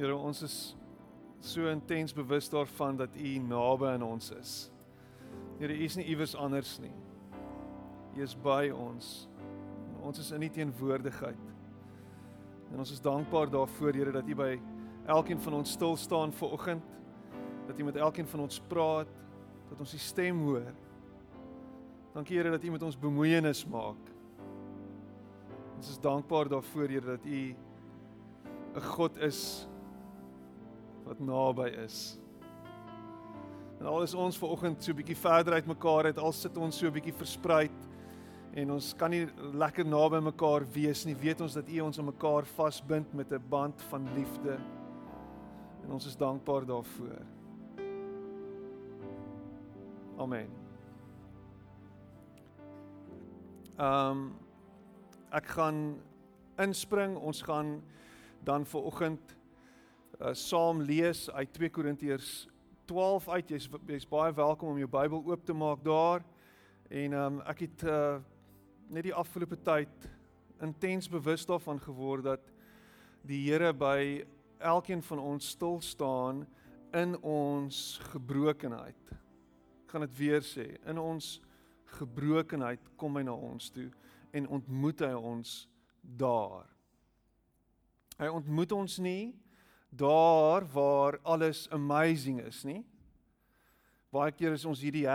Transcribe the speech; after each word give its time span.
Here, 0.00 0.16
ons 0.16 0.38
is 0.40 0.54
so 1.44 1.68
intens 1.68 2.14
bewus 2.16 2.46
daarvan 2.48 2.96
dat 2.96 3.12
U 3.20 3.32
naby 3.44 3.90
aan 3.92 4.02
ons 4.06 4.30
is. 4.32 4.52
Here, 5.58 5.74
U 5.76 5.84
is 5.84 5.96
nie 6.00 6.06
iewers 6.08 6.32
anders 6.32 6.78
nie. 6.80 6.94
U 8.16 8.22
is 8.24 8.32
by 8.32 8.70
ons. 8.72 9.28
En 9.90 9.98
ons 10.08 10.22
is 10.22 10.30
in 10.32 10.46
U 10.46 10.48
teenwoordigheid. 10.48 11.42
En 12.72 12.80
ons 12.80 12.94
is 12.96 13.02
dankbaar 13.04 13.52
daarvoor, 13.52 13.92
Here, 13.92 14.14
dat 14.16 14.24
U 14.24 14.38
by 14.40 14.54
elkeen 15.04 15.42
van 15.44 15.58
ons 15.58 15.76
stil 15.76 15.98
staan 16.00 16.32
ver 16.32 16.56
oggend. 16.56 16.96
Dat 17.68 17.76
U 17.76 17.84
met 17.84 18.00
elkeen 18.00 18.28
van 18.32 18.46
ons 18.48 18.56
praat, 18.72 19.10
dat 19.68 19.84
ons 19.84 19.92
U 19.94 20.00
stem 20.00 20.40
hoor. 20.46 20.70
Dankie 22.14 22.40
Here 22.40 22.56
dat 22.56 22.64
U 22.64 22.72
met 22.72 22.88
ons 22.88 22.96
bemoeienis 22.96 23.66
maak. 23.68 24.00
Ons 25.76 25.92
is 25.92 26.00
dankbaar 26.00 26.48
daarvoor 26.48 26.88
Here 26.88 27.18
dat 27.18 27.28
U 27.28 27.42
'n 28.80 28.80
God 28.96 29.20
is 29.20 29.68
wat 31.10 31.18
naby 31.18 31.66
is. 31.82 32.14
En 33.80 33.88
al 33.90 34.04
is 34.04 34.14
ons 34.14 34.36
ver 34.38 34.52
oggend 34.54 34.84
so 34.84 34.92
'n 34.92 34.96
bietjie 34.96 35.16
verder 35.16 35.54
uit 35.54 35.66
mekaar 35.66 36.04
uit, 36.04 36.18
al 36.18 36.32
sit 36.32 36.56
ons 36.56 36.78
so 36.78 36.86
'n 36.86 36.92
bietjie 36.92 37.16
verspreid 37.16 37.88
en 38.54 38.70
ons 38.70 38.94
kan 38.94 39.10
nie 39.10 39.26
lekker 39.52 39.84
naby 39.86 40.20
mekaar 40.20 40.64
wees 40.72 41.04
nie, 41.04 41.14
weet 41.14 41.40
ons 41.40 41.54
dat 41.54 41.68
U 41.68 41.80
ons 41.80 41.98
aan 41.98 42.04
mekaar 42.04 42.44
vasbind 42.44 43.14
met 43.14 43.32
'n 43.32 43.42
band 43.48 43.82
van 43.82 44.06
liefde. 44.14 44.58
En 45.84 45.92
ons 45.92 46.06
is 46.06 46.16
dankbaar 46.16 46.66
daarvoor. 46.66 47.26
Amen. 50.18 50.48
Ehm 53.78 54.10
um, 54.10 54.34
ek 55.32 55.46
gaan 55.46 56.00
inspring. 56.58 57.16
Ons 57.16 57.42
gaan 57.42 57.82
dan 58.44 58.66
vir 58.66 58.82
oggend 58.82 59.39
uh, 60.20 60.34
saam 60.36 60.82
lees 60.84 61.30
uit 61.30 61.52
2 61.52 61.70
Korintiërs 61.70 62.48
12 62.84 63.28
uit. 63.28 63.52
Jy's 63.54 63.68
jy's 63.88 64.08
baie 64.08 64.32
welkom 64.36 64.74
om 64.74 64.80
jou 64.80 64.88
Bybel 64.90 65.22
oop 65.24 65.44
te 65.46 65.56
maak 65.56 65.84
daar. 65.84 66.24
En 66.90 67.12
ehm 67.12 67.38
um, 67.38 67.40
ek 67.48 67.64
het 67.64 67.84
uh, 67.88 68.18
net 68.90 69.06
die 69.06 69.14
afgelope 69.14 69.56
tyd 69.64 70.08
intens 70.60 71.08
bewus 71.08 71.46
daarvan 71.46 71.80
geword 71.80 72.26
dat 72.26 72.52
die 73.24 73.40
Here 73.46 73.72
by 73.72 74.24
elkeen 74.58 75.02
van 75.02 75.18
ons 75.18 75.48
stil 75.54 75.80
staan 75.80 76.44
in 76.92 77.16
ons 77.22 78.00
gebrokenheid. 78.12 79.12
Ek 79.86 79.94
gaan 79.94 80.04
dit 80.04 80.16
weer 80.18 80.42
sê, 80.44 80.66
in 80.84 80.98
ons 80.98 81.38
gebrokenheid 81.96 82.82
kom 82.96 83.16
hy 83.16 83.24
na 83.24 83.34
ons 83.34 83.70
toe 83.70 83.88
en 84.36 84.48
ontmoet 84.48 85.00
hy 85.00 85.14
ons 85.14 85.54
daar. 86.02 86.66
Hy 88.18 88.28
ontmoet 88.28 88.72
ons 88.76 88.98
nie 88.98 89.32
daar 89.90 90.66
waar 90.72 91.18
alles 91.22 91.68
amazing 91.70 92.40
is 92.40 92.62
nie. 92.64 92.84
Baie 94.10 94.32
keer 94.34 94.52
is 94.52 94.64
ons 94.64 94.80
hierdie 94.80 95.06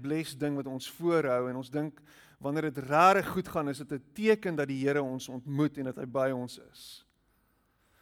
#bless 0.00 0.36
ding 0.36 0.56
wat 0.56 0.66
ons 0.66 0.90
voorhou 0.90 1.48
en 1.48 1.56
ons 1.56 1.70
dink 1.70 2.00
wanneer 2.38 2.70
dit 2.72 2.78
regtig 2.78 3.28
goed 3.28 3.48
gaan 3.48 3.68
is 3.68 3.78
dit 3.78 3.92
'n 3.92 4.02
teken 4.12 4.56
dat 4.56 4.68
die 4.68 4.86
Here 4.86 5.02
ons 5.02 5.28
ontmoet 5.28 5.78
en 5.78 5.84
dat 5.84 5.96
hy 5.96 6.06
by 6.06 6.30
ons 6.30 6.58
is. 6.58 7.06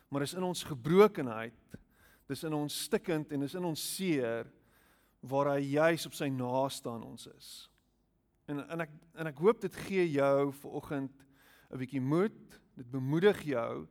Maar 0.08 0.22
is 0.22 0.34
in 0.34 0.42
ons 0.42 0.64
gebrokenheid, 0.64 1.78
dis 2.26 2.44
in 2.44 2.52
ons 2.52 2.82
stikkend 2.82 3.32
en 3.32 3.41
dis 3.41 3.54
in 3.54 3.64
ons 3.64 3.97
seer 3.97 4.47
waar 5.20 5.54
hy 5.54 5.60
juis 5.60 6.06
op 6.06 6.14
sy 6.14 6.28
naaste 6.28 6.91
aan 6.91 7.02
ons 7.02 7.26
is. 7.26 7.70
En 8.48 8.70
en 8.70 8.80
ek 8.80 8.91
en 9.14 9.26
ek 9.26 9.38
hoop 9.38 9.60
dit 9.60 9.76
gee 9.76 10.10
jou 10.10 10.52
vanoggend 10.52 11.12
'n 11.70 11.78
bietjie 11.78 12.00
moed. 12.00 12.60
Dit 12.76 12.91
bemoedig 12.91 13.42
jou 13.42 13.86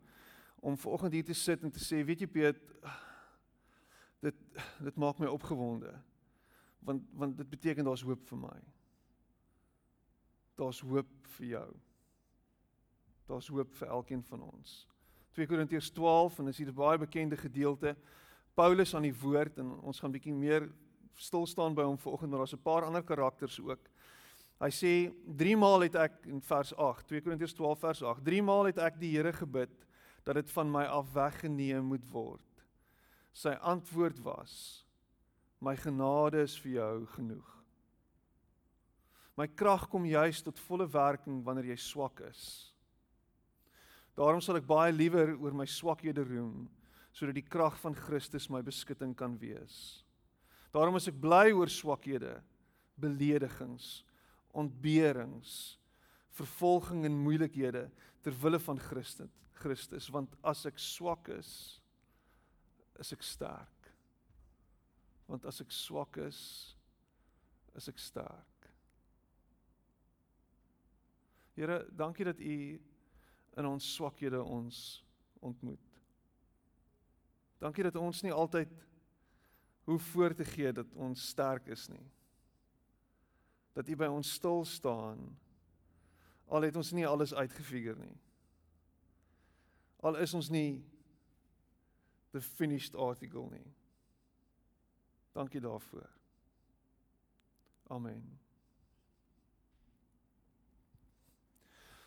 om 0.62 0.78
vanoggend 0.78 1.14
hier 1.14 1.26
te 1.26 1.34
sit 1.34 1.64
en 1.66 1.74
te 1.74 1.82
sê, 1.82 2.04
weet 2.06 2.22
jy 2.22 2.28
Piet, 2.30 2.60
dit 4.22 4.42
dit 4.86 5.00
maak 5.02 5.18
my 5.18 5.30
opgewonde. 5.30 5.90
Want 6.86 7.06
want 7.18 7.38
dit 7.38 7.50
beteken 7.50 7.86
daar's 7.86 8.06
hoop 8.06 8.22
vir 8.30 8.38
my. 8.38 8.58
Daar's 10.62 10.82
hoop 10.86 11.10
vir 11.38 11.48
jou. 11.56 11.68
Daar's 13.26 13.50
hoop 13.50 13.74
vir 13.80 13.94
elkeen 13.98 14.24
van 14.30 14.46
ons. 14.46 14.86
2 15.34 15.48
Korintiërs 15.48 15.90
12 15.96 16.40
en 16.40 16.52
dis 16.52 16.58
hier 16.58 16.70
'n 16.70 16.76
baie 16.76 16.98
bekende 16.98 17.38
gedeelte. 17.38 17.96
Paulus 18.54 18.96
aan 18.96 19.08
die 19.08 19.20
woord 19.20 19.58
en 19.58 19.80
ons 19.80 20.00
gaan 20.00 20.12
bietjie 20.12 20.34
meer 20.34 20.70
stil 21.16 21.46
staan 21.46 21.74
by 21.74 21.84
hom 21.84 21.98
vanoggend, 21.98 22.30
maar 22.30 22.40
daar's 22.40 22.54
'n 22.54 22.62
paar 22.62 22.86
ander 22.86 23.04
karakters 23.04 23.60
ook. 23.60 23.90
Hy 24.60 24.70
sê 24.70 25.14
3 25.38 25.58
maal 25.58 25.82
het 25.82 25.96
ek 25.96 26.26
in 26.26 26.42
vers 26.42 26.76
8, 26.76 27.08
2 27.08 27.22
Korintiërs 27.22 27.54
12 27.54 27.80
vers 27.80 28.04
8, 28.04 28.24
3 28.24 28.44
maal 28.44 28.66
het 28.66 28.78
ek 28.78 29.00
die 29.00 29.18
Here 29.18 29.34
gebid 29.34 29.72
dat 30.24 30.38
dit 30.38 30.52
van 30.54 30.72
my 30.72 30.84
af 30.86 31.14
weggeneem 31.14 31.92
moet 31.94 32.06
word. 32.12 32.66
Sy 33.34 33.56
antwoord 33.62 34.20
was: 34.26 34.86
My 35.62 35.76
genade 35.78 36.44
is 36.44 36.58
vir 36.60 36.72
jou 36.80 36.94
genoeg. 37.16 37.48
My 39.38 39.48
krag 39.48 39.88
kom 39.90 40.06
juis 40.06 40.42
tot 40.44 40.60
volle 40.68 40.86
werking 40.92 41.40
wanneer 41.46 41.72
jy 41.72 41.80
swak 41.80 42.20
is. 42.28 42.44
Daarom 44.18 44.42
sal 44.44 44.60
ek 44.60 44.68
baie 44.68 44.92
liewer 44.94 45.34
oor 45.40 45.56
my 45.56 45.66
swakhede 45.70 46.26
roem 46.28 46.68
sodat 47.12 47.36
die 47.36 47.44
krag 47.44 47.76
van 47.82 47.96
Christus 47.96 48.46
my 48.48 48.62
beskutting 48.64 49.12
kan 49.20 49.34
wees. 49.40 50.06
Daarom 50.72 50.96
is 50.96 51.10
ek 51.12 51.18
bly 51.20 51.50
oor 51.52 51.68
swakhede, 51.68 52.38
beledigings, 52.96 54.06
ontberings, 54.56 55.76
vervolging 56.32 57.04
en 57.08 57.20
moeilikhede 57.26 57.90
ter 58.24 58.38
wille 58.40 58.62
van 58.64 58.80
Christus, 58.80 59.28
Christus, 59.62 60.10
want 60.14 60.34
as 60.44 60.66
ek 60.70 60.80
swak 60.82 61.30
is, 61.38 61.52
is 63.02 63.14
ek 63.14 63.26
sterk. 63.26 63.90
Want 65.30 65.46
as 65.50 65.62
ek 65.64 65.72
swak 65.74 66.18
is, 66.26 66.40
is 67.78 67.88
ek 67.92 68.02
sterk. 68.02 68.70
Here, 71.56 71.82
dankie 71.96 72.26
dat 72.26 72.40
U 72.42 72.58
in 73.60 73.68
ons 73.68 73.92
swakhede 73.96 74.40
ons 74.42 75.02
ontmoet. 75.44 76.00
Dankie 77.62 77.86
dat 77.86 78.00
ons 78.02 78.24
nie 78.26 78.34
altyd 78.34 78.72
hoef 79.86 80.10
voor 80.14 80.34
te 80.38 80.48
gee 80.48 80.72
dat 80.74 80.90
ons 80.96 81.30
sterk 81.34 81.68
is 81.74 81.86
nie 81.92 82.08
dat 83.74 83.88
U 83.88 83.96
by 83.96 84.10
ons 84.12 84.34
stil 84.36 84.66
staan 84.68 85.22
al 86.52 86.68
het 86.68 86.76
ons 86.76 86.92
nie 86.92 87.08
alles 87.08 87.32
uitgefigure 87.34 87.96
nie. 87.96 88.18
Al 90.02 90.18
is 90.18 90.34
ons 90.34 90.50
nie 90.50 90.84
the 92.32 92.42
finished 92.42 92.96
article 92.96 93.50
nie. 93.52 93.68
Dankie 95.36 95.62
daarvoor. 95.62 96.10
Amen. 97.92 98.24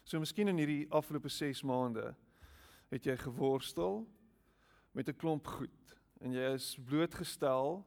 So 0.05 0.21
miskien 0.21 0.49
in 0.49 0.61
hierdie 0.61 0.85
afgelope 0.93 1.31
6 1.33 1.63
maande 1.65 2.11
het 2.93 3.07
jy 3.09 3.17
geworstel 3.17 4.03
met 4.93 5.09
'n 5.09 5.17
klomp 5.17 5.47
goed 5.47 5.95
en 6.21 6.33
jy 6.33 6.53
is 6.55 6.77
blootgestel 6.85 7.85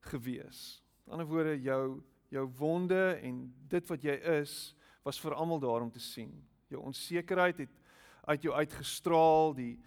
gewees. 0.00 0.82
Aan 1.04 1.04
die 1.04 1.12
ander 1.12 1.26
woorde 1.26 1.62
jou 1.62 2.02
jou 2.30 2.46
wonde 2.58 3.18
en 3.22 3.54
dit 3.68 3.86
wat 3.86 4.02
jy 4.02 4.14
is 4.40 4.74
was 5.02 5.18
vir 5.20 5.34
almal 5.34 5.58
daar 5.58 5.82
om 5.82 5.90
te 5.90 6.00
sien. 6.00 6.30
Jou 6.68 6.82
onsekerheid 6.82 7.58
het 7.58 7.79
uit 8.24 8.42
jou 8.42 8.54
uitgestraal, 8.54 9.54
die 9.54 9.78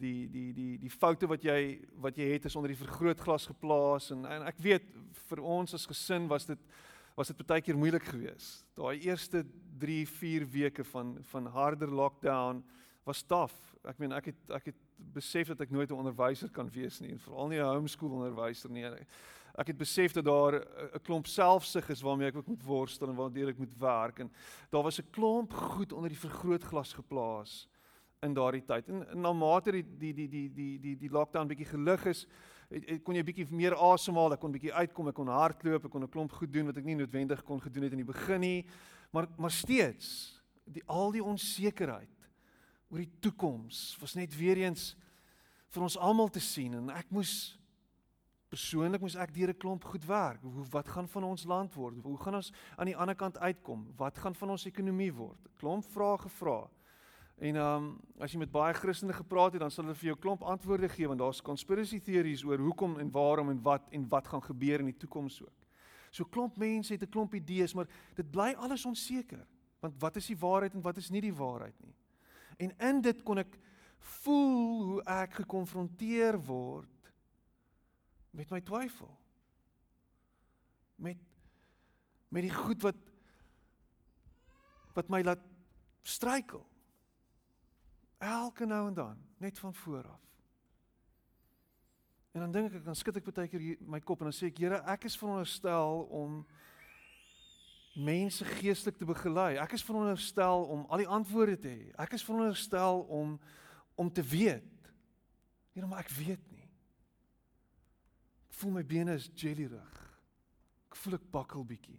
die 0.00 0.28
die 0.32 0.52
die 0.56 0.78
die 0.80 0.90
foute 0.90 1.28
wat 1.28 1.42
jy 1.44 1.80
wat 2.00 2.16
jy 2.16 2.30
het 2.32 2.46
is 2.48 2.56
onder 2.56 2.72
die 2.72 2.80
vergrootglas 2.80 3.46
geplaas 3.50 4.10
en 4.14 4.24
en 4.24 4.46
ek 4.48 4.60
weet 4.64 4.86
vir 5.28 5.42
ons 5.44 5.74
as 5.76 5.84
gesin 5.86 6.28
was 6.30 6.46
dit 6.48 6.62
was 7.16 7.28
dit 7.28 7.42
baie 7.46 7.60
keer 7.60 7.76
moeilik 7.76 8.06
geweest. 8.08 8.64
Daai 8.78 9.02
eerste 9.04 9.42
3, 9.78 10.06
4 10.08 10.46
weke 10.54 10.84
van 10.92 11.18
van 11.32 11.50
harder 11.52 11.90
lockdown 11.92 12.62
was 13.04 13.22
taaf. 13.22 13.52
Ek 13.84 13.98
meen 14.00 14.16
ek 14.16 14.32
het 14.32 14.56
ek 14.60 14.70
het 14.72 14.80
besef 15.12 15.52
dat 15.52 15.60
ek 15.60 15.70
nooit 15.70 15.90
'n 15.90 16.00
onderwyser 16.00 16.48
kan 16.48 16.70
wees 16.70 17.00
nie 17.00 17.12
en 17.12 17.18
veral 17.18 17.48
nie 17.48 17.60
'n 17.60 17.74
homeschool 17.74 18.10
onderwyser 18.10 18.70
nie 18.70 18.86
ek 19.60 19.72
het 19.72 19.78
besef 19.78 20.12
dat 20.12 20.24
daar 20.24 20.54
'n 20.94 21.02
klomp 21.02 21.26
selfsug 21.26 21.88
is 21.90 22.00
waarmee 22.00 22.28
ek 22.28 22.36
ook 22.36 22.46
moet 22.46 22.62
worstel 22.62 23.08
en 23.08 23.16
waartoe 23.16 23.48
ek 23.48 23.58
moet 23.58 23.78
werk 23.78 24.18
en 24.18 24.30
daar 24.70 24.82
was 24.82 25.00
'n 25.00 25.10
klomp 25.10 25.52
goed 25.52 25.92
onder 25.92 26.08
die 26.08 26.18
vergrootglas 26.18 26.92
geplaas 26.92 27.68
in 28.20 28.34
daardie 28.36 28.64
tyd. 28.68 28.88
En, 28.92 29.04
na 29.16 29.32
mate 29.32 29.72
die 29.72 29.84
die 29.98 30.12
die 30.12 30.28
die 30.28 30.48
die 30.52 30.72
die 30.80 30.96
die 31.00 31.10
lockdown 31.12 31.48
bietjie 31.48 31.70
gelig 31.70 32.04
is, 32.10 32.26
het, 32.68 32.84
het, 32.84 33.02
kon 33.04 33.16
jy 33.16 33.22
bietjie 33.24 33.46
meer 33.56 33.76
asemhaal, 33.80 34.34
ek 34.36 34.42
kon 34.42 34.52
bietjie 34.52 34.74
uitkom, 34.76 35.08
ek 35.08 35.16
kon 35.16 35.30
hardloop, 35.32 35.86
ek 35.88 35.94
kon 35.94 36.04
'n 36.04 36.12
klomp 36.12 36.34
goed 36.36 36.52
doen 36.52 36.68
wat 36.68 36.76
ek 36.76 36.84
nie 36.84 36.98
noodwendig 37.00 37.40
kon 37.48 37.60
gedoen 37.60 37.88
het 37.88 37.96
in 37.96 38.04
die 38.04 38.12
begin 38.12 38.40
nie. 38.40 38.66
Maar 39.12 39.28
maar 39.38 39.50
steeds 39.50 40.40
die 40.68 40.84
al 40.86 41.10
die 41.12 41.24
onsekerheid 41.24 42.28
oor 42.90 42.98
die 42.98 43.14
toekoms 43.20 43.96
was 44.00 44.14
net 44.14 44.36
weer 44.36 44.58
eens 44.58 44.94
vir 45.70 45.82
ons 45.82 45.96
almal 45.96 46.28
te 46.28 46.40
sien 46.40 46.74
en 46.74 46.90
ek 46.90 47.08
moes 47.10 47.56
Persoonlik 48.50 48.98
moes 48.98 49.14
ek 49.14 49.30
deur 49.30 49.50
'n 49.54 49.62
klomp 49.62 49.84
goed 49.84 50.04
werk. 50.04 50.42
Hoe 50.42 50.64
wat 50.70 50.88
gaan 50.88 51.06
van 51.06 51.24
ons 51.24 51.44
land 51.44 51.72
word? 51.74 51.94
Hoe 52.02 52.18
gaan 52.18 52.34
ons 52.34 52.52
aan 52.76 52.86
die 52.86 52.96
ander 52.96 53.14
kant 53.14 53.38
uitkom? 53.38 53.94
Wat 53.96 54.18
gaan 54.18 54.34
van 54.34 54.50
ons 54.50 54.66
ekonomie 54.66 55.14
word? 55.14 55.38
Klomp 55.56 55.84
vrae 55.86 56.18
gevra. 56.18 56.68
En 57.40 57.56
ehm 57.56 57.84
um, 57.84 58.00
as 58.20 58.34
jy 58.34 58.38
met 58.42 58.50
baie 58.52 58.74
Christene 58.76 59.14
gepraat 59.16 59.54
het, 59.56 59.62
dan 59.64 59.70
sal 59.72 59.86
hulle 59.86 59.96
vir 59.96 60.10
jou 60.10 60.16
klomp 60.20 60.42
antwoorde 60.44 60.90
gee 60.92 61.08
want 61.08 61.22
daar's 61.22 61.40
conspiracy 61.40 61.96
theories 62.04 62.44
oor 62.44 62.60
hoekom 62.60 62.98
en 63.00 63.08
waarom 63.10 63.48
en 63.48 63.62
wat 63.64 63.86
en 63.96 64.04
wat 64.12 64.28
gaan 64.28 64.42
gebeur 64.44 64.84
in 64.84 64.90
die 64.90 64.98
toekoms 65.00 65.38
ook. 65.42 65.64
So 66.12 66.28
klomp 66.28 66.58
mense 66.60 66.92
het 66.92 67.02
'n 67.02 67.08
klomp 67.08 67.34
idees, 67.34 67.74
maar 67.74 67.88
dit 68.14 68.30
bly 68.30 68.52
alles 68.58 68.84
onseker. 68.84 69.46
Want 69.80 70.00
wat 70.00 70.16
is 70.16 70.26
die 70.26 70.36
waarheid 70.36 70.74
en 70.74 70.82
wat 70.82 70.96
is 70.96 71.10
nie 71.10 71.20
die 71.20 71.34
waarheid 71.34 71.74
nie? 71.80 71.94
En 72.58 72.76
in 72.78 73.00
dit 73.00 73.22
kon 73.22 73.38
ek 73.38 73.58
voel 73.98 74.84
hoe 74.84 75.02
ek 75.02 75.32
gekonfronteer 75.32 76.38
word 76.44 77.12
met 78.30 78.50
my 78.50 78.60
twyfel. 78.60 79.18
Met 80.96 81.16
met 82.28 82.42
die 82.42 82.54
goed 82.54 82.82
wat 82.82 82.96
wat 84.94 85.08
my 85.08 85.22
laat 85.22 85.40
struikel. 86.02 86.69
Elke 88.20 88.66
nou 88.68 88.82
en 88.88 88.94
dan, 88.94 89.20
net 89.40 89.58
van 89.58 89.74
voor 89.74 90.08
af. 90.08 90.20
En 92.30 92.40
dan 92.40 92.52
dink 92.52 92.74
ek, 92.74 92.84
dan 92.84 92.96
skud 92.96 93.16
ek 93.16 93.30
baie 93.32 93.48
keer 93.50 93.78
my 93.88 93.98
kop 94.04 94.20
en 94.20 94.28
dan 94.28 94.36
sê 94.36 94.50
ek, 94.50 94.60
Here, 94.60 94.82
ek 94.92 95.06
is 95.08 95.16
veronderstel 95.18 96.04
om 96.14 96.42
mense 97.96 98.44
geestelik 98.44 99.00
te 99.00 99.08
begelei. 99.08 99.56
Ek 99.58 99.72
is 99.74 99.84
veronderstel 99.84 100.66
om 100.70 100.84
al 100.92 101.02
die 101.02 101.08
antwoorde 101.10 101.56
te 101.64 101.72
hê. 101.72 101.88
Ek 101.98 102.12
is 102.18 102.24
veronderstel 102.26 103.02
om 103.08 103.38
om 104.00 104.08
te 104.12 104.22
weet. 104.24 104.92
Here, 105.74 105.88
maar 105.88 106.04
ek 106.04 106.12
weet 106.14 106.44
nie. 106.52 106.68
Ek 108.48 108.60
voel 108.60 108.76
my 108.78 108.84
bene 108.86 109.16
is 109.18 109.26
jelly 109.36 109.66
rug. 109.68 109.98
Ek 110.88 110.96
voel 111.02 111.18
ek 111.18 111.26
bakkel 111.34 111.66
bietjie. 111.66 111.98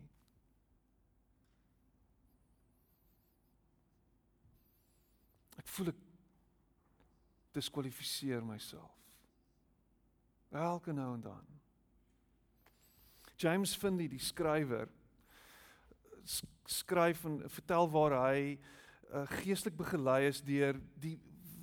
Ek 5.61 5.67
voel 5.75 5.91
ek 5.91 5.99
diskwalifiseer 7.51 8.43
myself. 8.45 8.91
Elke 10.51 10.91
nou 10.91 11.13
en 11.15 11.21
dan. 11.21 11.47
James 13.35 13.75
Finley, 13.75 14.07
die 14.07 14.19
skrywer, 14.21 14.89
skryf 16.65 17.23
en 17.25 17.39
vertel 17.49 17.89
waar 17.89 18.15
hy 18.27 18.41
uh, 18.53 19.23
geestelik 19.41 19.77
begelei 19.79 20.27
is 20.29 20.41
deur 20.45 20.77
die 21.01 21.17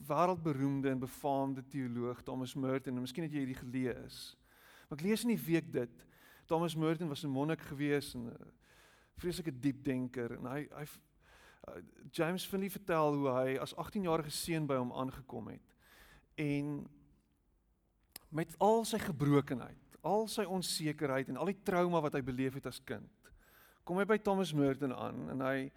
wêreldberoemde 0.09 0.91
en 0.91 1.05
befaamde 1.05 1.65
teoloog 1.69 2.23
Thomas 2.25 2.55
Merton 2.55 2.97
en 2.97 3.05
miskien 3.05 3.27
het 3.27 3.33
jy 3.33 3.45
hierdie 3.45 3.61
gelees. 3.61 4.37
Maar 4.89 4.99
ek 4.99 5.05
lees 5.05 5.25
in 5.25 5.35
die 5.35 5.45
week 5.47 5.71
dit 5.73 6.07
Thomas 6.49 6.77
Merton 6.77 7.13
was 7.13 7.25
'n 7.25 7.33
monnik 7.33 7.61
gewees 7.71 8.15
en 8.15 8.27
'n 8.27 8.33
uh, 8.33 8.53
vreeslike 9.21 9.53
diep 9.61 9.85
denker 9.85 10.39
en 10.39 10.47
hy 10.47 10.61
hy 10.73 10.85
uh, 10.85 11.83
James 12.11 12.47
Finley 12.47 12.71
vertel 12.71 13.15
hoe 13.15 13.29
hy 13.29 13.59
as 13.59 13.75
18-jarige 13.75 14.31
seun 14.31 14.67
by 14.67 14.77
hom 14.77 14.93
aangekom 14.93 15.49
het 15.49 15.78
en 16.39 16.73
met 18.31 18.55
al 18.63 18.85
sy 18.87 19.01
gebrokenheid, 19.03 19.99
al 20.07 20.29
sy 20.31 20.45
onsekerheid 20.47 21.31
en 21.33 21.41
al 21.41 21.51
die 21.51 21.61
trauma 21.67 22.01
wat 22.05 22.15
hy 22.17 22.23
beleef 22.25 22.59
het 22.61 22.69
as 22.71 22.81
kind 22.87 23.09
kom 23.89 23.97
hy 23.97 24.05
by 24.05 24.19
Thomas 24.21 24.53
Merton 24.53 24.93
aan 24.93 25.31
en 25.33 25.43
hy 25.47 25.71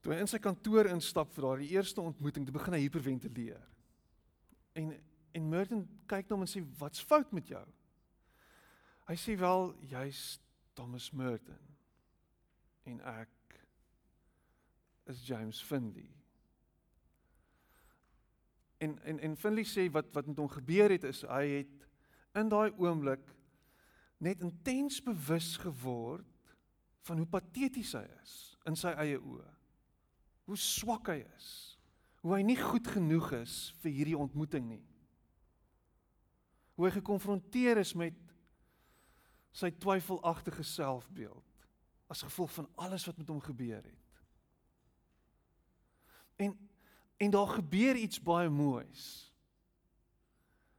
toe 0.00 0.14
hy 0.14 0.22
in 0.22 0.30
sy 0.30 0.40
kantoor 0.40 0.88
instap 0.88 1.34
vir 1.34 1.44
daardie 1.44 1.74
eerste 1.74 2.00
ontmoeting, 2.00 2.46
toe 2.46 2.54
begin 2.54 2.76
hy 2.78 2.86
hiperventileer. 2.86 3.60
En 4.78 4.94
en 5.36 5.50
Merton 5.52 5.82
kyk 6.08 6.30
na 6.30 6.38
hom 6.38 6.46
en 6.46 6.50
sê 6.50 6.62
wat's 6.80 7.02
fout 7.04 7.34
met 7.36 7.50
jou? 7.52 7.60
Hy 9.10 9.16
sê 9.20 9.36
wel 9.38 9.68
jy's 9.90 10.22
Thomas 10.74 11.10
Merton 11.12 11.60
en 12.88 13.02
ek 13.12 13.58
is 15.12 15.20
James 15.28 15.60
Finley. 15.68 16.08
En 18.78 18.98
en 19.02 19.18
en 19.18 19.36
Finley 19.36 19.66
sê 19.66 19.88
wat 19.92 20.12
wat 20.14 20.26
met 20.26 20.38
hom 20.38 20.48
gebeur 20.48 20.90
het 20.94 21.04
is 21.04 21.24
hy 21.26 21.44
het 21.58 21.86
in 22.38 22.50
daai 22.52 22.70
oomblik 22.78 23.24
net 24.22 24.42
intens 24.42 25.00
bewus 25.02 25.56
geword 25.62 26.54
van 27.06 27.22
hoe 27.22 27.26
pateties 27.30 27.94
hy 27.98 28.04
is 28.22 28.34
in 28.68 28.76
sy 28.76 28.92
eie 29.00 29.18
oë. 29.18 29.48
Hoe 30.48 30.58
swak 30.58 31.10
hy 31.12 31.20
is. 31.22 31.48
Hoe 32.22 32.34
hy 32.34 32.42
nie 32.44 32.58
goed 32.58 32.88
genoeg 32.90 33.30
is 33.38 33.56
vir 33.82 33.94
hierdie 33.94 34.18
ontmoeting 34.18 34.66
nie. 34.68 34.84
Hoe 36.76 36.88
hy 36.88 36.94
gekonfronteer 36.98 37.80
is 37.82 37.94
met 37.98 38.16
sy 39.54 39.70
twyfelagtige 39.80 40.66
selfbeeld 40.66 41.44
as 42.08 42.24
gevolg 42.24 42.52
van 42.54 42.68
alles 42.80 43.06
wat 43.08 43.18
met 43.20 43.30
hom 43.30 43.40
gebeur 43.44 43.82
het. 43.82 44.20
En 46.38 46.54
en 47.18 47.30
daar 47.34 47.50
gebeur 47.58 47.98
iets 47.98 48.20
baie 48.22 48.48
moois. 48.50 49.06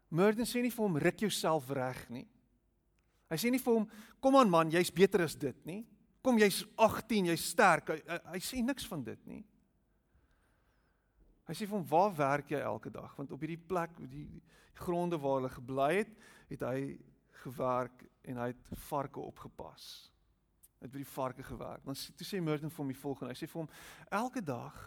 Merton 0.09 0.47
sê 0.47 0.63
nie 0.63 0.74
vir 0.74 0.86
hom 0.86 0.97
ruk 0.97 1.24
jouself 1.25 1.69
reg 1.75 2.01
nie. 2.09 2.25
Hy 3.30 3.38
sê 3.38 3.51
nie 3.53 3.62
vir 3.62 3.75
hom 3.75 3.86
kom 4.24 4.38
aan 4.39 4.50
man, 4.50 4.71
jy's 4.74 4.91
beter 4.94 5.25
as 5.27 5.36
dit 5.38 5.65
nie. 5.68 5.83
Kom 6.25 6.39
jy's 6.41 6.63
18, 6.75 7.30
jy's 7.30 7.45
sterk. 7.53 7.94
Hy, 7.94 8.00
hy, 8.07 8.19
hy 8.33 8.41
sê 8.44 8.63
niks 8.65 8.88
van 8.89 9.03
dit 9.06 9.21
nie. 9.30 9.44
Hy 11.50 11.56
sê 11.57 11.65
van 11.69 11.86
waar 11.89 12.12
werk 12.18 12.51
jy 12.53 12.59
elke 12.62 12.91
dag? 12.94 13.13
Want 13.18 13.31
op 13.33 13.41
hierdie 13.41 13.62
plek, 13.69 13.95
die, 13.97 14.25
die 14.36 14.41
gronde 14.81 15.18
waar 15.21 15.39
hulle 15.39 15.51
gebly 15.53 15.89
het, 16.01 16.12
het 16.50 16.65
hy 16.65 16.81
gewerk 17.44 18.03
en 18.30 18.41
hy 18.41 18.51
het 18.51 18.81
varke 18.89 19.21
opgepas. 19.24 19.88
Hy 20.80 20.88
het 20.88 20.94
by 20.94 21.01
die 21.01 21.13
varke 21.13 21.45
gewerk. 21.45 21.86
Dan 21.86 21.97
sê 21.97 22.13
toe 22.15 22.27
sê 22.27 22.41
Merton 22.44 22.74
vir 22.74 22.83
hom 22.83 22.91
die 22.94 23.01
volgende. 23.01 23.33
Hy 23.33 23.39
sê 23.39 23.50
vir 23.50 23.63
hom 23.63 23.71
elke 24.21 24.44
dag 24.45 24.77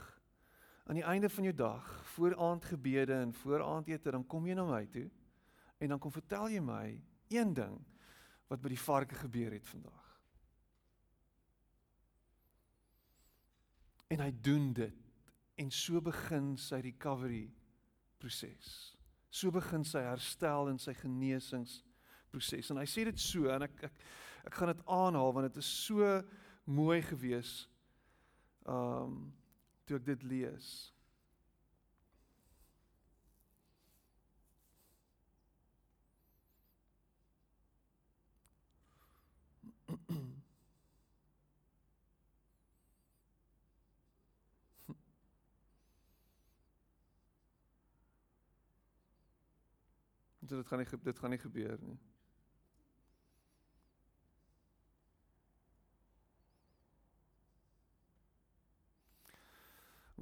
aan 0.84 0.98
die 0.98 1.06
einde 1.06 1.30
van 1.30 1.44
jou 1.44 1.54
dag, 1.54 1.88
voor 2.14 2.36
aandgebede 2.36 3.14
en 3.14 3.34
voor 3.34 3.62
aandete, 3.62 4.10
dan 4.10 4.26
kom 4.26 4.46
jy 4.46 4.54
na 4.58 4.66
my 4.66 4.86
toe 4.86 5.08
en 5.82 5.88
dan 5.88 5.98
kom 5.98 6.12
vertel 6.14 6.50
jy 6.52 6.60
my 6.62 6.86
een 7.32 7.54
ding 7.54 7.78
wat 8.50 8.60
by 8.62 8.70
die 8.70 8.80
varke 8.80 9.16
gebeur 9.18 9.54
het 9.54 9.66
vandag. 9.66 10.08
En 14.12 14.20
hy 14.20 14.30
doen 14.44 14.72
dit 14.76 14.98
en 15.62 15.70
so 15.74 16.00
begin 16.04 16.52
sy 16.60 16.82
recovery 16.84 17.46
proses. 18.20 18.92
So 19.32 19.50
begin 19.50 19.86
sy 19.88 20.04
herstel 20.04 20.68
en 20.70 20.78
sy 20.78 20.94
genesings 20.98 21.80
proses. 22.30 22.70
En 22.70 22.80
hy 22.82 22.86
sê 22.88 23.06
dit 23.08 23.20
so 23.20 23.50
en 23.52 23.66
ek 23.66 23.86
ek 23.88 24.02
ek 24.42 24.56
gaan 24.58 24.72
dit 24.72 24.86
aanhaal 24.90 25.32
want 25.34 25.46
dit 25.48 25.60
is 25.62 25.70
so 25.86 26.18
mooi 26.66 26.98
gewees. 27.06 27.62
Um 28.66 29.30
toe 29.92 30.00
ek 30.00 30.06
dit 30.06 30.22
lees. 30.24 30.68
Dit 50.52 50.66
gaan 50.66 50.78
nie 50.82 50.88
dit 51.04 51.18
gaan 51.18 51.30
nie 51.30 51.38
gebeur 51.40 51.78
nie. 51.80 52.11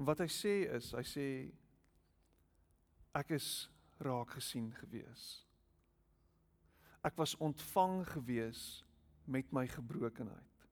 Wat 0.01 0.23
hy 0.23 0.29
sê 0.33 0.55
is, 0.79 0.93
hy 0.97 1.05
sê 1.05 1.27
ek 3.21 3.35
is 3.37 3.69
raak 4.01 4.33
gesien 4.39 4.71
gewees. 4.81 5.25
Ek 7.05 7.17
was 7.21 7.37
ontvang 7.41 8.03
gewees 8.09 8.83
met 9.29 9.51
my 9.53 9.67
gebrokenheid. 9.69 10.65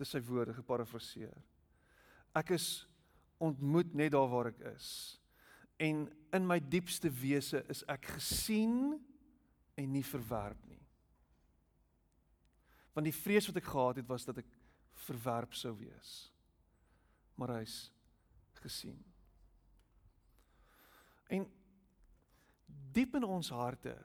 Dis 0.00 0.14
sy 0.14 0.20
woorde 0.24 0.54
geparafraseer. 0.56 1.36
Ek 2.36 2.54
is 2.56 2.86
ontmoet 3.42 3.92
net 3.98 4.14
daar 4.14 4.30
waar 4.30 4.52
ek 4.52 4.62
is 4.72 4.88
en 5.82 6.04
in 6.32 6.44
my 6.46 6.60
diepste 6.62 7.10
wese 7.10 7.62
is 7.72 7.82
ek 7.90 8.06
gesien 8.14 8.94
en 9.74 9.88
nie 9.90 10.04
verwerp 10.06 10.60
nie. 10.70 10.80
Want 12.94 13.08
die 13.08 13.16
vrees 13.16 13.48
wat 13.48 13.58
ek 13.58 13.70
gehad 13.72 13.98
het 14.02 14.08
was 14.08 14.26
dat 14.28 14.38
ek 14.42 14.52
verwerp 15.08 15.56
sou 15.58 15.72
wees. 15.80 16.12
Maar 17.40 17.56
hy's 17.58 17.76
gesien. 18.62 18.98
En 21.32 21.46
diep 22.92 23.16
in 23.18 23.24
ons 23.24 23.50
harte, 23.54 23.96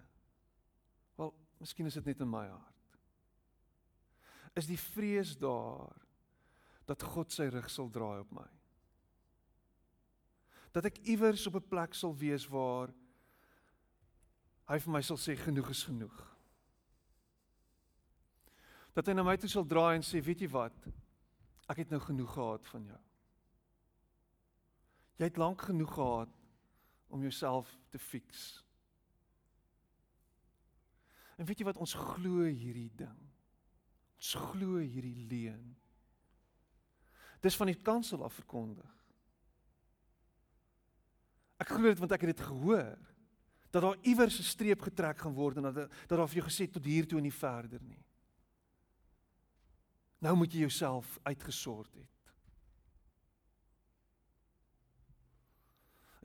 wel, 1.16 1.34
miskien 1.62 1.90
is 1.90 1.98
dit 2.00 2.12
net 2.12 2.24
in 2.24 2.32
my 2.32 2.46
hart. 2.48 3.00
Is 4.58 4.70
die 4.70 4.80
vrees 4.80 5.36
daar 5.38 5.94
dat 6.88 7.04
God 7.04 7.34
sy 7.36 7.50
rug 7.52 7.68
sal 7.70 7.92
draai 7.94 8.22
op 8.24 8.32
my 8.32 8.48
dat 10.78 10.92
ek 10.92 11.00
iewers 11.10 11.48
op 11.50 11.56
'n 11.58 11.68
plek 11.68 11.94
sal 11.94 12.14
wees 12.14 12.46
waar 12.46 12.94
hy 14.70 14.78
vir 14.80 14.94
my 14.94 15.02
sal 15.02 15.18
sê 15.18 15.34
genoeg 15.36 15.70
is 15.70 15.84
genoeg. 15.84 16.18
Dat 18.94 19.08
hy 19.08 19.14
na 19.14 19.24
my 19.24 19.38
toe 19.38 19.50
sal 19.50 19.66
draai 19.66 19.96
en 19.96 20.06
sê, 20.06 20.22
weet 20.22 20.42
jy 20.42 20.50
wat? 20.50 20.76
Ek 21.70 21.78
het 21.78 21.90
nou 21.90 22.00
genoeg 22.00 22.34
gehad 22.34 22.66
van 22.66 22.86
jou. 22.86 23.02
Jy 25.18 25.30
het 25.30 25.38
lank 25.42 25.62
genoeg 25.66 25.94
gehad 25.94 26.34
om 27.08 27.22
jouself 27.22 27.72
te 27.90 28.00
fix. 28.00 28.64
En 31.38 31.46
weet 31.46 31.62
jy 31.62 31.68
wat 31.70 31.82
ons 31.82 31.94
glo 31.94 32.46
hierdie 32.46 32.92
ding? 32.98 33.18
Ons 34.18 34.34
glo 34.50 34.82
hierdie 34.82 35.28
leuen. 35.30 35.76
Dis 37.42 37.58
van 37.58 37.70
die 37.70 37.82
kansel 37.82 38.24
af 38.26 38.38
verkondig. 38.40 38.94
Ek 41.62 41.70
glo 41.74 41.90
dit 41.90 42.02
want 42.02 42.14
ek 42.14 42.26
het 42.26 42.36
dit 42.36 42.48
gehoor 42.50 42.98
dat 43.74 43.84
daar 43.84 43.98
iewers 44.02 44.40
'n 44.40 44.44
streep 44.44 44.82
getrek 44.82 45.18
gaan 45.22 45.34
word 45.34 45.58
en 45.58 45.64
dat 45.70 45.76
dat 45.76 46.18
daar 46.18 46.28
vir 46.28 46.42
jou 46.42 46.50
gesê 46.50 46.72
tot 46.72 46.86
hier 46.86 47.08
toe 47.08 47.18
en 47.18 47.24
nie 47.24 47.34
verder 47.34 47.82
nie. 47.82 48.04
Nou 50.20 50.36
moet 50.36 50.54
jy 50.54 50.60
jouself 50.60 51.20
uitgesort 51.24 51.94
het. 51.94 52.17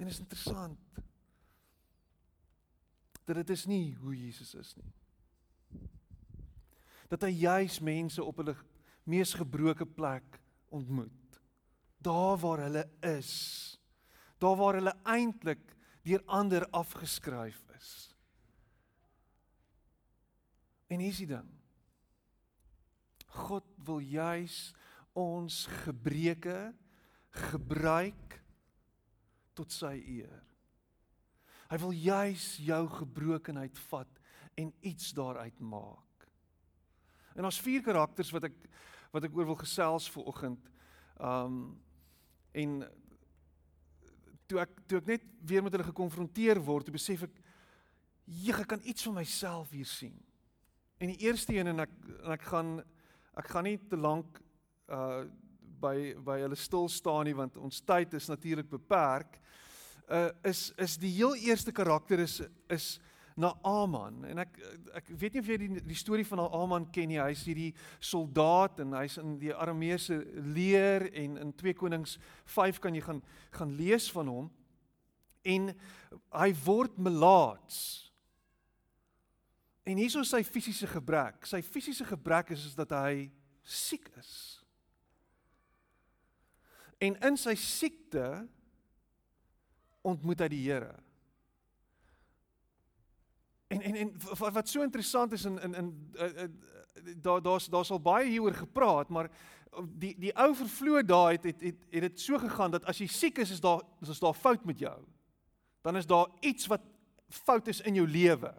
En 0.02 0.08
is 0.08 0.18
interessant 0.18 0.78
dat 3.22 3.36
dit 3.38 3.50
is 3.54 3.68
nie 3.70 3.94
hoe 4.00 4.16
Jesus 4.18 4.50
is 4.58 4.72
nie. 4.74 4.90
Dat 7.12 7.22
hy 7.22 7.30
juis 7.44 7.76
mense 7.86 8.24
op 8.24 8.40
hulle 8.42 8.56
mees 9.06 9.36
gebroke 9.38 9.86
plek 9.86 10.40
ontmoet. 10.74 11.38
Daar 12.02 12.34
waar 12.42 12.64
hulle 12.64 12.82
is. 13.12 13.30
Daar 14.42 14.58
waar 14.58 14.80
hulle 14.80 14.96
eintlik 15.06 15.62
deur 16.02 16.26
ander 16.26 16.66
afgeskryf 16.74 17.62
is. 17.78 17.94
En 20.90 20.98
hier 20.98 21.14
is 21.14 21.22
die 21.22 21.30
ding. 21.30 21.46
God 23.46 23.70
wil 23.86 24.02
juis 24.02 24.72
ons 25.14 25.62
gebreke 25.86 26.72
gebruik 27.54 28.41
tot 29.56 29.72
sy 29.72 29.94
eer. 30.18 30.40
Hy 31.72 31.78
wil 31.80 31.94
juis 31.96 32.46
jou 32.60 32.82
gebrokenheid 32.98 33.78
vat 33.88 34.18
en 34.60 34.72
iets 34.84 35.12
daaruit 35.16 35.60
maak. 35.60 36.26
En 37.36 37.48
ons 37.48 37.60
vier 37.64 37.84
karakters 37.84 38.32
wat 38.34 38.50
ek 38.50 38.58
wat 39.12 39.26
ek 39.28 39.34
oor 39.36 39.50
wil 39.50 39.58
gesels 39.60 40.06
vir 40.12 40.28
oggend. 40.28 40.68
Um 41.20 41.78
en 42.56 42.82
toe 44.48 44.60
ek 44.60 44.72
toe 44.88 45.00
ek 45.00 45.08
net 45.08 45.24
weer 45.48 45.64
met 45.64 45.72
hulle 45.72 45.88
gekonfronteer 45.88 46.60
word, 46.64 46.88
toe 46.88 46.96
besef 46.96 47.24
ek 47.28 47.40
jy 48.24 48.64
kan 48.68 48.84
iets 48.84 49.04
van 49.08 49.16
myself 49.20 49.72
hier 49.72 49.88
sien. 49.88 50.16
En 51.00 51.12
die 51.12 51.24
eerste 51.26 51.54
een 51.56 51.72
en 51.72 51.84
ek 51.84 51.94
en 52.22 52.36
ek 52.36 52.48
gaan 52.48 52.72
ek 53.40 53.48
gaan 53.48 53.68
nie 53.68 53.78
te 53.88 53.96
lank 54.00 54.40
uh 54.92 55.24
by 55.82 56.12
by 56.22 56.40
hulle 56.44 56.58
stil 56.58 56.88
staan 56.90 57.26
nie 57.28 57.36
want 57.36 57.58
ons 57.60 57.82
tyd 57.84 58.14
is 58.18 58.30
natuurlik 58.30 58.70
beperk. 58.70 59.40
Uh 60.08 60.30
is 60.48 60.70
is 60.78 60.98
die 61.00 61.12
heel 61.18 61.34
eerste 61.34 61.72
karakter 61.72 62.22
is 62.22 62.40
is 62.70 62.98
Naaman 63.36 64.26
en 64.28 64.42
ek 64.42 64.58
ek 64.98 65.10
weet 65.16 65.36
nie 65.36 65.40
of 65.40 65.48
jy 65.48 65.56
die 65.62 65.82
die 65.88 65.96
storie 65.96 66.26
van 66.28 66.42
Naaman 66.42 66.86
ken 66.92 67.08
nie. 67.08 67.20
Hy's 67.20 67.44
hierdie 67.48 67.72
soldaat 68.00 68.82
en 68.84 68.92
hy's 68.98 69.16
in 69.22 69.38
die 69.40 69.54
Arameese 69.54 70.20
leer 70.52 71.08
en 71.12 71.38
in 71.40 71.52
2 71.56 71.74
Konings 71.80 72.18
5 72.44 72.80
kan 72.82 72.94
jy 72.94 73.04
gaan 73.04 73.22
gaan 73.56 73.76
lees 73.78 74.10
van 74.12 74.28
hom. 74.28 74.50
En 75.42 75.72
hy 76.30 76.50
word 76.64 76.98
melaats. 77.02 78.12
En 79.82 79.98
hierso 79.98 80.22
is 80.22 80.30
sy 80.30 80.44
fisiese 80.46 80.86
gebrek. 80.86 81.46
Sy 81.48 81.62
fisiese 81.64 82.06
gebrek 82.06 82.52
is 82.54 82.68
is 82.68 82.76
dat 82.78 82.92
hy 82.94 83.30
siek 83.64 84.12
is. 84.20 84.61
En 87.02 87.16
in 87.18 87.38
sy 87.40 87.54
siekte 87.58 88.26
ontmoet 90.06 90.44
hy 90.44 90.50
die 90.52 90.62
Here. 90.66 90.92
En 93.72 93.80
en 93.82 93.96
en 93.96 94.12
wat 94.38 94.68
so 94.68 94.84
interessant 94.84 95.32
is 95.32 95.46
in 95.48 95.58
in 95.64 95.74
in 95.74 95.90
uh, 96.14 96.28
uh, 96.44 96.48
daar 97.24 97.42
daar's 97.42 97.66
daar 97.72 97.84
sal 97.88 98.00
baie 98.02 98.28
hieroor 98.28 98.54
gepraat, 98.54 99.08
maar 99.08 99.30
die 99.98 100.12
die 100.20 100.34
ou 100.36 100.52
vervloë 100.54 101.02
daai 101.08 101.38
het 101.38 101.44
het 101.48 101.62
het 101.62 102.06
dit 102.06 102.20
so 102.20 102.38
gegaan 102.38 102.74
dat 102.74 102.84
as 102.84 103.00
jy 103.00 103.08
siek 103.08 103.38
is, 103.38 103.50
is 103.50 103.62
daar 103.64 103.80
is 104.00 104.20
daar 104.20 104.36
fout 104.36 104.64
met 104.64 104.78
jou. 104.78 104.98
Dan 105.82 105.96
is 105.96 106.06
daar 106.06 106.28
iets 106.40 106.66
wat 106.66 106.84
fout 107.28 107.68
is 107.68 107.80
in 107.80 107.94
jou 107.94 108.06
lewe. 108.06 108.52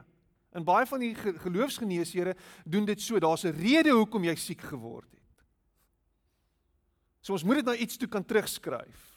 En 0.53 0.65
baie 0.65 0.85
van 0.85 0.99
die 0.99 1.15
geloofsgeneesere 1.15 2.35
doen 2.65 2.85
dit 2.85 3.01
so. 3.01 3.19
Daar's 3.19 3.45
'n 3.45 3.55
rede 3.55 3.89
hoekom 3.89 4.23
jy 4.23 4.35
siek 4.35 4.61
geword 4.61 5.11
het. 5.11 5.22
So 7.23 7.33
ons 7.33 7.45
moet 7.47 7.61
dit 7.61 7.69
na 7.71 7.75
iets 7.79 7.97
toe 7.97 8.09
kan 8.11 8.25
terugskryf. 8.25 9.09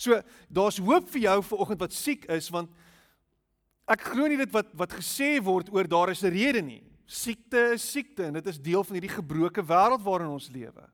So 0.00 0.16
daar's 0.48 0.80
hoop 0.80 1.08
vir 1.12 1.26
jou 1.28 1.38
vanoggend 1.50 1.84
wat 1.84 1.96
siek 1.96 2.24
is 2.32 2.48
want 2.52 2.72
ek 3.86 4.02
glo 4.10 4.26
nie 4.28 4.40
dit 4.40 4.52
wat 4.52 4.72
wat 4.76 4.96
gesê 4.96 5.36
word 5.44 5.68
oor 5.72 5.86
daar 5.88 6.10
is 6.10 6.24
'n 6.24 6.32
rede 6.32 6.62
nie. 6.62 6.82
Siekte 7.06 7.74
is 7.74 7.84
siekte 7.84 8.24
en 8.24 8.34
dit 8.34 8.46
is 8.46 8.58
deel 8.58 8.82
van 8.82 8.94
hierdie 8.96 9.16
gebroke 9.16 9.62
wêreld 9.62 10.02
waarin 10.02 10.32
ons 10.32 10.50
lewe. 10.50 10.88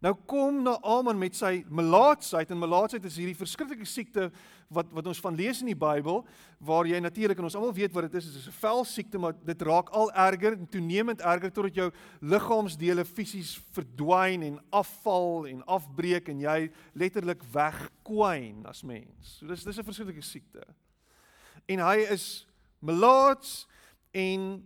Nou 0.00 0.14
kom 0.24 0.62
Naaman 0.64 1.18
met 1.20 1.34
sy 1.36 1.58
melaatsheid 1.68 2.48
en 2.50 2.60
melaatsheid 2.60 3.04
is 3.04 3.18
hierdie 3.20 3.36
verskriklike 3.36 3.84
siekte 3.84 4.30
wat 4.72 4.88
wat 4.96 5.10
ons 5.10 5.20
van 5.20 5.36
lees 5.36 5.60
in 5.60 5.68
die 5.68 5.76
Bybel 5.76 6.22
waar 6.64 6.88
jy 6.88 7.02
natuurlik 7.04 7.40
en 7.40 7.48
ons 7.50 7.56
almal 7.58 7.74
weet 7.76 7.92
wat 7.92 8.08
dit 8.08 8.16
is, 8.16 8.30
dit 8.30 8.38
is 8.40 8.48
'n 8.48 8.60
velsiekte 8.62 9.20
maar 9.20 9.36
dit 9.44 9.62
raak 9.62 9.90
al 9.92 10.08
erger 10.12 10.56
en 10.56 10.66
toenemend 10.66 11.20
erger 11.20 11.52
totdat 11.52 11.74
jou 11.74 11.90
liggaamsdele 12.20 13.04
fisies 13.04 13.60
verdwyn 13.76 14.42
en 14.42 14.58
afval 14.70 15.46
en 15.46 15.62
afbreek 15.66 16.28
en 16.28 16.40
jy 16.40 16.70
letterlik 16.94 17.42
wegkwyn 17.52 18.64
as 18.66 18.82
mens. 18.82 19.36
So 19.38 19.46
dis 19.46 19.64
dis 19.64 19.78
'n 19.78 19.84
verskriklike 19.84 20.22
siekte. 20.22 20.64
En 21.68 21.78
hy 21.78 22.06
is 22.08 22.46
melaats 22.80 23.66
en 24.12 24.64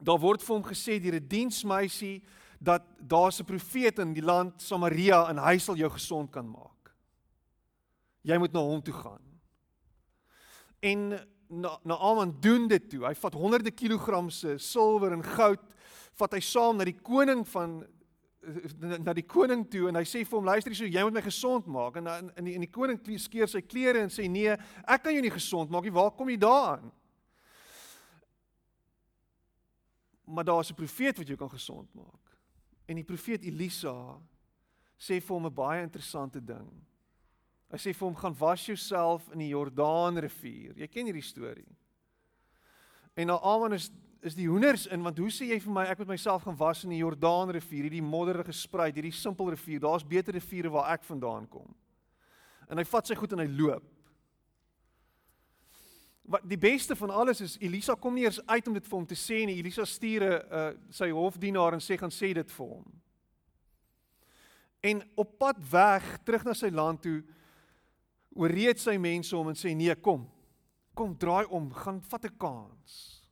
daar 0.00 0.18
word 0.18 0.42
vir 0.42 0.54
hom 0.54 0.64
gesê 0.64 1.02
deur 1.02 1.18
'n 1.18 1.28
diensmeisie 1.28 2.22
dat 2.58 2.82
daar's 2.98 3.40
'n 3.40 3.44
profeet 3.44 3.98
in 3.98 4.12
die 4.12 4.22
land 4.22 4.62
Samaria 4.62 5.28
en 5.28 5.38
hy 5.38 5.58
sal 5.58 5.76
jou 5.76 5.90
gesond 5.90 6.30
kan 6.30 6.50
maak. 6.50 6.94
Jy 8.22 8.38
moet 8.38 8.52
na 8.52 8.60
hom 8.60 8.82
toe 8.82 8.94
gaan. 8.94 9.22
En 10.80 11.26
na 11.48 11.78
Naaman 11.82 12.36
doen 12.40 12.68
dit 12.68 12.90
toe. 12.90 13.06
Hy 13.06 13.14
vat 13.14 13.34
honderde 13.34 13.70
kilograms 13.70 14.44
silwer 14.56 15.12
en 15.12 15.24
goud, 15.24 15.60
vat 16.18 16.32
hy 16.32 16.40
saam 16.40 16.76
na 16.76 16.84
die 16.84 16.98
koning 17.02 17.46
van 17.48 17.86
na 19.02 19.12
die 19.16 19.26
koning 19.26 19.64
toe 19.70 19.88
en 19.90 19.98
hy 19.98 20.04
sê 20.06 20.22
vir 20.22 20.38
hom 20.38 20.46
luister 20.46 20.72
hierso 20.72 20.86
jy 20.88 21.02
moet 21.04 21.16
my 21.18 21.22
gesond 21.24 21.66
maak 21.66 21.98
en 22.00 22.06
in 22.38 22.46
in 22.54 22.64
die 22.64 22.70
koning 22.70 23.00
skeer 23.20 23.50
sy 23.50 23.60
klere 23.66 24.04
en 24.04 24.12
sê 24.14 24.28
nee 24.30 24.54
ek 24.54 25.02
kan 25.04 25.12
jou 25.12 25.22
nie 25.24 25.34
gesond 25.34 25.72
maak 25.74 25.84
nie 25.84 25.94
waar 25.94 26.12
kom 26.16 26.30
jy 26.30 26.38
daaraan 26.40 26.92
maar 30.24 30.44
daar's 30.44 30.70
'n 30.70 30.78
profeet 30.78 31.18
wat 31.18 31.28
jou 31.28 31.36
kan 31.36 31.50
gesond 31.50 31.88
maak 31.94 32.27
En 32.88 32.96
die 32.96 33.06
profeet 33.06 33.44
Elisa 33.44 33.94
sê 34.98 35.20
vir 35.20 35.34
hom 35.34 35.46
'n 35.46 35.54
baie 35.54 35.82
interessante 35.82 36.40
ding. 36.40 36.68
Hy 37.70 37.76
sê 37.76 37.92
vir 37.94 38.08
hom 38.08 38.16
gaan 38.16 38.34
was 38.38 38.66
jouself 38.66 39.28
in 39.32 39.38
die 39.38 39.52
Jordaanrivier. 39.52 40.76
Jy 40.76 40.86
ken 40.88 41.06
hierdie 41.06 41.22
storie. 41.22 41.76
En 43.14 43.26
Naaman 43.26 43.72
is 43.72 43.90
is 44.20 44.34
die 44.34 44.48
hoenders 44.48 44.86
in 44.86 45.02
want 45.02 45.18
hoe 45.18 45.30
sê 45.30 45.46
jy 45.52 45.60
vir 45.60 45.72
my 45.72 45.84
ek 45.86 45.98
moet 45.98 46.08
myself 46.08 46.42
gaan 46.42 46.56
was 46.58 46.82
in 46.84 46.90
die 46.90 47.02
Jordaanrivier, 47.04 47.84
hierdie 47.86 48.02
modderige 48.02 48.52
spruit, 48.52 48.96
hierdie 48.96 49.14
simpel 49.14 49.50
rivier. 49.50 49.78
Daar's 49.80 50.06
beter 50.06 50.34
riviere 50.34 50.72
waar 50.74 50.90
ek 50.96 51.04
vandaan 51.04 51.46
kom. 51.46 51.74
En 52.68 52.78
hy 52.78 52.84
vat 52.84 53.06
sy 53.06 53.14
goed 53.14 53.32
en 53.32 53.44
hy 53.44 53.46
loop 53.46 53.84
wat 56.28 56.44
die 56.44 56.60
beste 56.60 56.96
van 56.96 57.10
alles 57.10 57.40
is 57.40 57.56
Elisa 57.60 57.94
kom 57.96 58.14
nie 58.14 58.26
eers 58.26 58.40
uit 58.46 58.66
om 58.68 58.74
dit 58.76 58.86
vir 58.86 58.96
hom 58.98 59.06
te 59.08 59.16
sê 59.16 59.44
nie. 59.48 59.56
Elisa 59.62 59.84
stuur 59.84 60.22
'n 60.22 60.32
uh, 60.52 60.70
sy 60.90 61.10
hofdienaar 61.10 61.72
en 61.72 61.80
sê 61.80 61.96
gaan 61.96 62.12
sê 62.12 62.34
dit 62.34 62.50
vir 62.52 62.66
hom. 62.66 62.84
En 64.80 65.02
op 65.16 65.38
pad 65.38 65.56
weg 65.70 66.18
terug 66.24 66.44
na 66.44 66.54
sy 66.54 66.68
land 66.70 67.02
toe 67.02 67.22
ooreed 68.36 68.78
sy 68.78 68.96
mense 68.98 69.36
hom 69.36 69.48
en 69.48 69.56
sê 69.58 69.74
nee, 69.74 69.94
kom. 69.94 70.28
Kom 70.94 71.16
draai 71.16 71.46
om, 71.46 71.72
gaan 71.72 72.00
vat 72.02 72.24
'n 72.24 72.36
kans. 72.36 73.24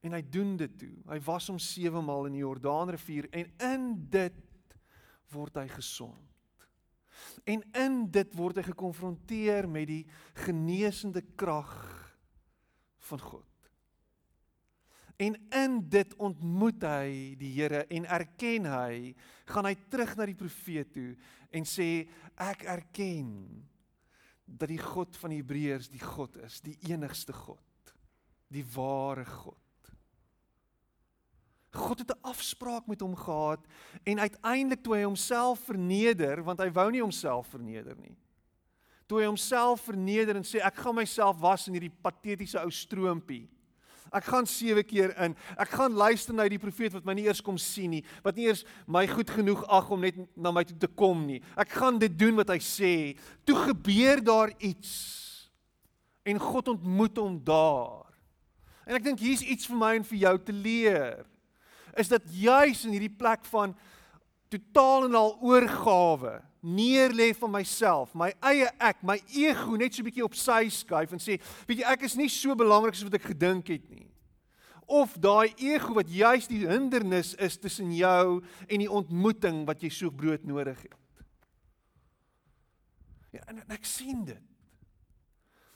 En 0.00 0.12
hy 0.12 0.22
doen 0.22 0.56
dit 0.56 0.78
toe. 0.78 0.94
Hy 1.08 1.18
was 1.20 1.48
hom 1.48 1.58
7 1.58 2.04
maal 2.04 2.26
in 2.26 2.32
die 2.32 2.44
Jordaanrivier 2.46 3.28
en 3.32 3.50
in 3.58 4.08
dit 4.10 4.34
word 5.32 5.56
hy 5.56 5.68
gesond. 5.68 6.27
En 7.48 7.62
in 7.76 8.00
dit 8.12 8.34
word 8.36 8.60
hy 8.60 8.66
gekonfronteer 8.70 9.68
met 9.70 9.88
die 9.90 10.02
genesende 10.44 11.22
krag 11.36 11.76
van 13.08 13.22
God. 13.22 13.44
En 15.18 15.34
in 15.50 15.80
dit 15.90 16.12
ontmoet 16.22 16.84
hy 16.86 17.34
die 17.40 17.50
Here 17.56 17.82
en 17.90 18.06
erken 18.06 18.68
hy, 18.70 19.14
gaan 19.50 19.66
hy 19.66 19.74
terug 19.90 20.14
na 20.14 20.28
die 20.30 20.38
profeet 20.38 20.92
toe 20.94 21.10
en 21.50 21.66
sê 21.66 22.06
ek 22.38 22.62
erken 22.70 23.32
dat 24.46 24.70
die 24.70 24.80
God 24.80 25.16
van 25.18 25.34
die 25.34 25.40
Hebreërs 25.40 25.90
die 25.90 26.02
God 26.02 26.38
is, 26.46 26.60
die 26.62 26.76
enigste 26.88 27.34
God, 27.34 27.94
die 28.52 28.64
ware 28.76 29.26
God. 29.26 29.67
God 31.70 31.98
het 31.98 32.10
'n 32.10 32.22
afspraak 32.22 32.86
met 32.86 33.00
hom 33.00 33.16
gehad 33.16 33.60
en 34.02 34.20
uiteindelik 34.20 34.82
toe 34.82 34.94
hy 34.94 35.02
homself 35.02 35.60
verneder, 35.60 36.42
want 36.44 36.60
hy 36.60 36.72
wou 36.72 36.90
nie 36.90 37.00
homself 37.00 37.46
verneder 37.46 37.96
nie. 37.96 38.16
Toe 39.06 39.20
hy 39.20 39.26
homself 39.26 39.80
verneder 39.80 40.36
en 40.36 40.44
sê 40.44 40.60
ek 40.64 40.74
gaan 40.74 40.94
myself 40.94 41.38
was 41.40 41.66
in 41.68 41.74
hierdie 41.74 41.98
patetiese 42.02 42.60
ou 42.60 42.70
stroompie. 42.70 43.48
Ek 44.12 44.24
gaan 44.24 44.46
7 44.46 44.84
keer 44.84 45.12
in. 45.20 45.36
Ek 45.56 45.68
gaan 45.68 45.92
luister 45.92 46.34
na 46.34 46.48
die 46.48 46.58
profeet 46.58 46.92
wat 46.92 47.04
my 47.04 47.12
nie 47.12 47.26
eers 47.28 47.42
kom 47.44 47.58
sien 47.58 47.90
nie, 47.90 48.04
wat 48.24 48.36
nie 48.36 48.46
eers 48.48 48.64
my 48.86 49.06
goed 49.06 49.30
genoeg 49.30 49.64
ag 49.68 49.90
om 49.90 50.00
net 50.00 50.16
na 50.36 50.50
my 50.50 50.64
toe 50.64 50.76
te 50.80 50.88
kom 50.88 51.26
nie. 51.26 51.42
Ek 51.56 51.68
gaan 51.68 51.98
dit 51.98 52.18
doen 52.18 52.36
wat 52.40 52.48
hy 52.48 52.58
sê. 52.58 53.18
Toe 53.44 53.56
gebeur 53.68 54.24
daar 54.24 54.52
iets. 54.58 55.50
En 56.24 56.38
God 56.38 56.68
ontmoet 56.68 57.16
hom 57.16 57.44
daar. 57.44 58.08
En 58.86 58.96
ek 58.96 59.04
dink 59.04 59.20
hier's 59.20 59.44
iets 59.44 59.68
vir 59.68 59.76
my 59.76 59.94
en 59.96 60.04
vir 60.04 60.18
jou 60.18 60.38
te 60.38 60.52
leer 60.52 61.26
is 61.96 62.08
dat 62.08 62.22
juis 62.26 62.84
in 62.84 62.92
hierdie 62.96 63.16
plek 63.16 63.44
van 63.44 63.76
totaal 64.48 65.08
en 65.08 65.14
al 65.14 65.34
oorgawe 65.40 66.38
neerlê 66.60 67.30
van 67.38 67.52
myself, 67.52 68.14
my 68.18 68.32
eie 68.50 68.68
ek, 68.82 69.02
my 69.06 69.18
ego 69.36 69.76
net 69.76 69.94
so 69.94 70.02
'n 70.02 70.08
bietjie 70.08 70.24
op 70.24 70.34
sy 70.34 70.68
skuif 70.68 71.12
en 71.12 71.22
sê, 71.22 71.38
weet 71.66 71.78
jy, 71.78 71.84
ek 71.84 72.02
is 72.02 72.16
nie 72.16 72.28
so 72.28 72.54
belangrik 72.54 72.94
as 72.94 73.04
wat 73.04 73.14
ek 73.14 73.30
gedink 73.30 73.68
het 73.68 73.88
nie. 73.90 74.08
Of 74.86 75.18
daai 75.20 75.54
ego 75.58 75.94
wat 75.94 76.08
juis 76.08 76.48
die 76.48 76.66
hindernis 76.66 77.34
is 77.34 77.58
tussen 77.58 77.92
jou 77.92 78.42
en 78.68 78.78
die 78.78 78.90
ontmoeting 78.90 79.66
wat 79.66 79.82
jy 79.82 79.90
so 79.90 80.10
brood 80.10 80.44
nodig 80.44 80.80
het. 80.82 80.96
Ja, 83.32 83.44
en, 83.46 83.60
en 83.60 83.70
ek 83.70 83.84
sien 83.84 84.24
dit. 84.24 84.42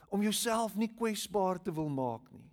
Om 0.09 0.23
jouself 0.23 0.75
nie 0.77 0.89
kwesbaar 0.89 1.63
te 1.63 1.73
wil 1.73 1.89
maak 1.89 2.25
nie. 2.33 2.49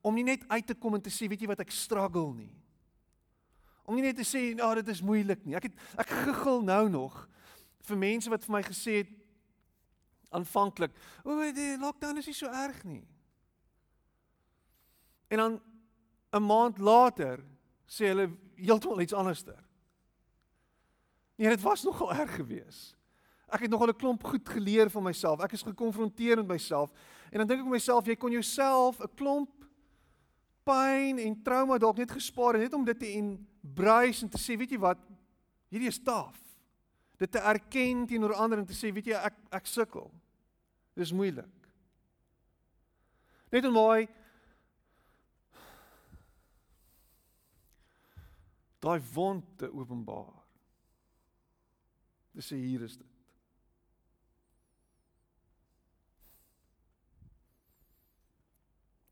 Om 0.00 0.14
nie 0.14 0.24
net 0.24 0.46
uit 0.48 0.66
te 0.66 0.74
kom 0.74 0.94
en 0.94 1.02
te 1.02 1.10
sê, 1.10 1.28
weet 1.28 1.40
jy 1.40 1.50
wat 1.50 1.60
ek 1.60 1.70
struggle 1.70 2.32
nie. 2.34 2.59
Om 3.90 3.96
nie 3.98 4.06
net 4.06 4.20
te 4.20 4.22
sê, 4.22 4.54
"Nou, 4.54 4.74
dit 4.74 4.88
is 4.88 5.02
moeilik 5.02 5.44
nie." 5.44 5.56
Ek 5.56 5.62
het 5.62 5.74
ek 5.98 6.06
giggel 6.06 6.62
nou 6.62 6.88
nog 6.88 7.28
vir 7.82 7.96
mense 7.96 8.30
wat 8.30 8.44
vir 8.44 8.52
my 8.52 8.62
gesê 8.62 8.92
het 9.02 9.10
aanvanklik, 10.30 10.92
"O, 11.24 11.52
die 11.52 11.78
lockdown 11.78 12.18
is 12.18 12.26
nie 12.26 12.34
so 12.34 12.46
erg 12.46 12.84
nie." 12.84 13.08
En 15.28 15.38
dan 15.38 15.60
'n 16.32 16.42
maand 16.42 16.78
later 16.78 17.40
sê 17.86 18.06
hulle 18.06 18.30
heeltemal 18.54 19.00
iets 19.00 19.12
anderster. 19.12 19.64
Nee, 21.36 21.48
dit 21.48 21.60
was 21.60 21.82
nogal 21.82 22.12
erg 22.14 22.34
geweest. 22.34 22.96
Ek 23.48 23.60
het 23.60 23.70
nogal 23.70 23.88
'n 23.88 23.96
klomp 23.96 24.24
goed 24.24 24.48
geleer 24.48 24.90
van 24.90 25.02
myself. 25.02 25.40
Ek 25.40 25.52
is 25.52 25.62
gekonfronteer 25.62 26.36
met 26.36 26.46
myself. 26.46 26.90
En 27.30 27.38
dan 27.38 27.46
dink 27.46 27.60
ek 27.60 27.66
vir 27.66 27.72
myself, 27.72 28.06
jy 28.06 28.16
kon 28.16 28.30
jouself 28.30 29.00
'n 29.00 29.14
klomp 29.14 29.50
pyn 30.62 31.18
en 31.18 31.42
trauma 31.42 31.78
dalk 31.78 31.96
net 31.96 32.10
gespaar 32.10 32.54
het 32.54 32.62
net 32.62 32.74
om 32.74 32.84
dit 32.84 32.98
te 32.98 33.12
embrace 33.80 34.24
en 34.24 34.30
te 34.30 34.38
sê, 34.38 34.56
weet 34.58 34.74
jy 34.74 34.80
wat? 34.80 35.00
Hierdie 35.72 35.90
is 35.90 36.00
taaf. 36.04 36.36
Dit 37.20 37.32
te 37.32 37.40
erken 37.44 38.06
teenoor 38.08 38.36
ander 38.36 38.60
en 38.60 38.68
te 38.68 38.76
sê, 38.76 38.92
weet 38.92 39.12
jy, 39.12 39.16
ek 39.16 39.36
ek 39.60 39.68
sukkel. 39.68 40.08
Dis 40.98 41.12
moeilik. 41.16 41.68
Net 43.50 43.66
om 43.66 43.74
mooi 43.74 44.08
daai 48.80 49.00
wond 49.12 49.44
te 49.60 49.68
openbaar. 49.68 50.38
Dis 52.32 52.48
hier 52.54 52.86
is 52.86 52.94
dit. 52.96 53.06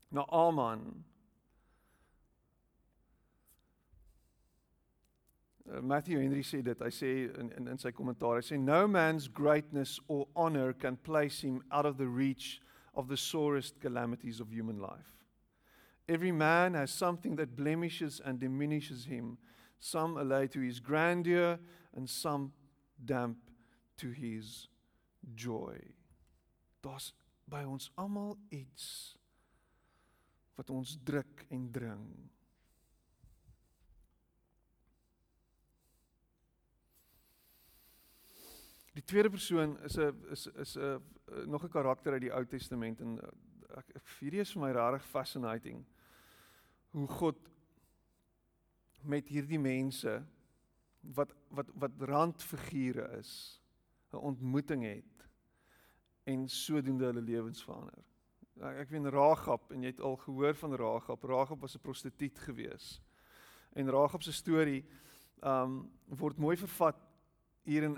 Nou 0.09 0.25
Aman 0.33 0.87
Uh, 5.58 5.58
Matthew 5.81 6.19
Henry 6.19 6.41
sê 6.41 6.63
dit. 6.63 6.79
Hy 6.79 6.89
sê 6.89 7.11
in 7.39 7.51
in 7.57 7.67
in 7.67 7.77
sy 7.77 7.91
kommentaar, 7.91 8.39
hy 8.39 8.45
sê 8.45 8.59
no 8.59 8.87
man's 8.87 9.27
greatness 9.27 9.99
or 10.07 10.27
honor 10.35 10.73
can 10.73 10.97
place 10.97 11.41
him 11.41 11.61
out 11.71 11.85
of 11.85 11.97
the 11.97 12.07
reach 12.07 12.61
of 12.93 13.07
the 13.07 13.17
sorest 13.17 13.79
calamities 13.79 14.39
of 14.39 14.51
human 14.51 14.79
life. 14.79 15.25
Every 16.07 16.31
man 16.31 16.73
has 16.73 16.91
something 16.91 17.35
that 17.35 17.55
blemishes 17.55 18.19
and 18.25 18.39
diminishes 18.39 19.05
him, 19.05 19.37
some 19.79 20.17
allay 20.17 20.47
to 20.47 20.59
his 20.59 20.79
grandeur 20.79 21.59
and 21.95 22.09
some 22.09 22.51
damp 23.05 23.37
to 23.97 24.09
his 24.09 24.67
joy. 25.35 25.77
Daar's 26.81 27.13
by 27.49 27.63
ons 27.65 27.89
almal 27.97 28.37
iets 28.53 29.15
wat 30.57 30.69
ons 30.69 30.97
druk 31.03 31.45
en 31.49 31.69
dring. 31.71 32.29
Tweede 39.09 39.29
persoon 39.29 39.77
is 39.83 39.97
'n 39.97 40.15
is 40.31 40.47
is 40.47 40.75
'n 40.77 41.01
nog 41.45 41.63
'n 41.63 41.69
karakter 41.69 42.13
uit 42.13 42.21
die 42.21 42.33
Ou 42.33 42.45
Testament 42.45 43.01
en 43.01 43.19
eh, 43.21 43.77
ek 43.77 44.05
hierdie 44.19 44.41
is 44.41 44.53
vir 44.53 44.61
my 44.61 44.71
regtig 44.71 45.05
fascinating 45.05 45.85
hoe 46.91 47.07
God 47.07 47.37
met 49.03 49.27
hierdie 49.27 49.59
mense 49.59 50.23
wat 51.01 51.33
wat 51.49 51.67
wat 51.73 52.01
randfigure 52.01 53.17
is 53.17 53.61
'n 54.11 54.17
ontmoeting 54.17 54.83
het 54.83 55.27
en 56.23 56.47
sodoende 56.47 57.05
hulle 57.05 57.21
lewens 57.21 57.63
verander. 57.63 58.03
Ek 58.59 58.89
weet 58.89 59.05
Ragab 59.13 59.71
en 59.71 59.81
jy 59.81 59.87
het 59.87 60.01
al 60.01 60.17
gehoor 60.17 60.53
van 60.53 60.75
Ragab. 60.75 61.23
Ragab 61.23 61.61
was 61.61 61.75
'n 61.75 61.81
prostituut 61.81 62.39
gewees. 62.39 63.01
En 63.73 63.89
Ragab 63.89 64.23
se 64.23 64.31
storie 64.31 64.85
um 65.43 65.91
word 66.05 66.37
mooi 66.37 66.57
vervat 66.57 66.95
hier 67.63 67.83
in 67.83 67.97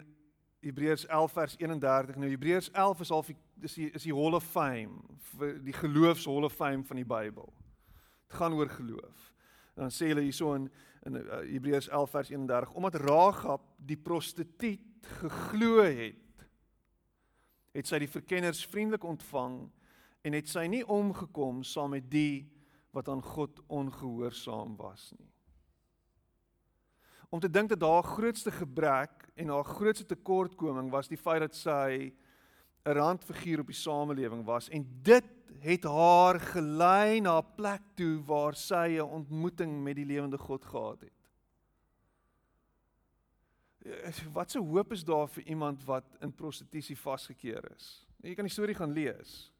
Hebreërs 0.61 1.05
11 1.05 1.31
vers 1.31 1.55
31. 1.57 2.15
Nou 2.15 2.29
Hebreërs 2.29 2.71
11 2.71 2.99
is 2.99 3.11
al 3.11 3.25
dis 3.61 3.73
die 3.73 3.89
is 3.91 4.05
die 4.05 4.13
Hall 4.13 4.37
of 4.37 4.45
Fame, 4.45 5.01
vir 5.33 5.57
die 5.65 5.73
geloofs 5.73 6.27
Hall 6.29 6.45
of 6.45 6.53
Fame 6.53 6.85
van 6.85 7.01
die 7.01 7.07
Bybel. 7.07 7.49
Dit 8.27 8.37
gaan 8.37 8.53
oor 8.53 8.69
geloof. 8.69 9.27
Dan 9.75 9.89
sê 9.93 10.11
hulle 10.11 10.25
hierso 10.27 10.53
in 10.55 10.69
in 11.01 11.17
uh, 11.17 11.39
Hebreërs 11.49 11.87
11 11.89 12.09
vers 12.09 12.29
31 12.29 12.73
omdat 12.77 12.95
Ragab 13.01 13.61
die 13.77 13.97
prostituut 13.97 15.07
geglo 15.21 15.81
het, 15.81 16.45
het 17.73 17.89
sy 17.89 17.97
die 18.03 18.11
verkenners 18.11 18.61
vriendelik 18.69 19.07
ontvang 19.09 19.63
en 20.21 20.37
het 20.37 20.49
sy 20.51 20.67
nie 20.69 20.83
omgekom 20.85 21.63
saam 21.65 21.95
met 21.95 22.05
die 22.11 22.45
wat 22.93 23.09
aan 23.09 23.23
God 23.25 23.63
ongehoorsaam 23.65 24.77
was 24.77 25.09
nie 25.17 25.30
om 27.31 27.39
te 27.39 27.49
dink 27.49 27.69
dat 27.71 27.81
haar 27.81 28.03
grootste 28.03 28.51
gebrek 28.51 29.29
en 29.39 29.47
haar 29.47 29.63
grootste 29.63 30.05
tekortkoming 30.05 30.89
was 30.91 31.07
die 31.07 31.19
feit 31.19 31.39
dat 31.39 31.55
sy 31.55 32.11
'n 32.83 32.93
randfiguur 32.97 33.59
op 33.59 33.71
die 33.71 33.75
samelewing 33.75 34.43
was 34.45 34.69
en 34.69 34.83
dit 35.01 35.23
het 35.61 35.83
haar 35.83 36.39
gelei 36.39 37.21
na 37.21 37.39
'n 37.39 37.53
plek 37.55 37.81
toe 37.95 38.23
waar 38.25 38.55
sy 38.55 38.97
'n 38.97 39.01
ontmoeting 39.01 39.83
met 39.83 39.95
die 39.95 40.05
lewende 40.05 40.37
God 40.37 40.65
gehad 40.65 41.01
het. 41.01 41.19
Wat 44.33 44.55
'n 44.55 44.67
hoop 44.67 44.91
is 44.91 45.03
daar 45.03 45.27
vir 45.27 45.43
iemand 45.43 45.83
wat 45.83 46.17
in 46.19 46.33
prostitusie 46.33 46.97
vasgekeer 46.97 47.71
is. 47.75 48.07
Jy 48.21 48.35
kan 48.35 48.45
die 48.45 48.53
storie 48.53 48.75
gaan 48.75 48.91
lees. 48.91 49.51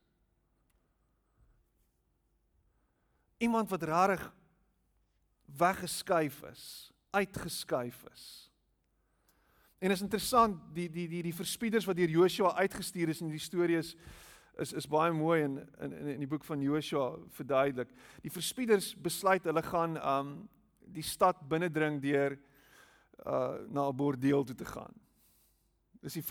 Iemand 3.38 3.70
wat 3.70 3.84
rarig 3.84 4.34
weggeskuif 5.46 6.44
is 6.44 6.91
uitgeskuif 7.12 8.04
is. 8.14 8.26
En 9.82 9.92
is 9.92 10.02
interessant 10.02 10.60
die 10.76 10.90
die 10.90 11.08
die 11.10 11.24
die 11.26 11.36
verspieders 11.36 11.88
wat 11.90 11.98
deur 11.98 12.10
Joshua 12.10 12.54
uitgestuur 12.62 13.10
is 13.10 13.22
in 13.22 13.32
die 13.34 13.42
storie 13.42 13.80
is 13.80 13.96
is 14.62 14.74
is 14.78 14.88
baie 14.88 15.12
mooi 15.12 15.42
in 15.44 15.58
in 15.82 15.94
in 16.16 16.20
die 16.22 16.30
boek 16.30 16.46
van 16.46 16.62
Joshua 16.62 17.18
verduidelik. 17.34 17.90
Die 18.22 18.32
verspieders 18.32 18.94
besluit 18.96 19.44
hulle 19.50 19.64
gaan 19.66 19.98
um 19.98 20.34
die 20.86 21.06
stad 21.06 21.40
binnendring 21.50 22.02
deur 22.02 22.38
uh 23.26 23.58
na 23.70 23.90
'n 23.90 23.96
bordeel 23.96 24.44
toe 24.44 24.56
te 24.56 24.66
gaan. 24.66 24.94
Dis 26.02 26.14
die 26.14 26.24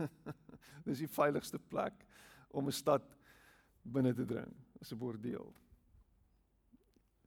dis 0.86 0.98
die 0.98 1.08
veiligste 1.08 1.58
plek 1.58 2.06
om 2.48 2.66
'n 2.66 2.72
stad 2.72 3.04
binne 3.82 4.14
te 4.14 4.24
dring. 4.24 4.54
Dis 4.78 4.92
'n 4.92 4.98
bordeel. 4.98 5.52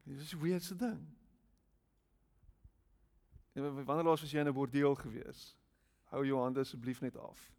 Dis 0.03 0.33
'n 0.33 0.41
weirdste 0.41 0.75
ding. 0.75 1.03
Ja, 3.53 3.69
wanneer 3.69 4.03
laas 4.03 4.21
was 4.21 4.31
jy 4.31 4.39
in 4.39 4.47
'n 4.47 4.53
bordeel 4.53 4.95
gewees? 4.95 5.55
Hou 6.09 6.25
jou 6.25 6.41
hande 6.41 6.59
asseblief 6.59 7.01
net 7.01 7.17
af. 7.17 7.51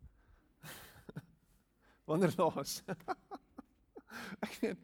wanneer 2.11 2.35
laas? 2.37 2.83
Ek 4.47 4.59
weet 4.61 4.81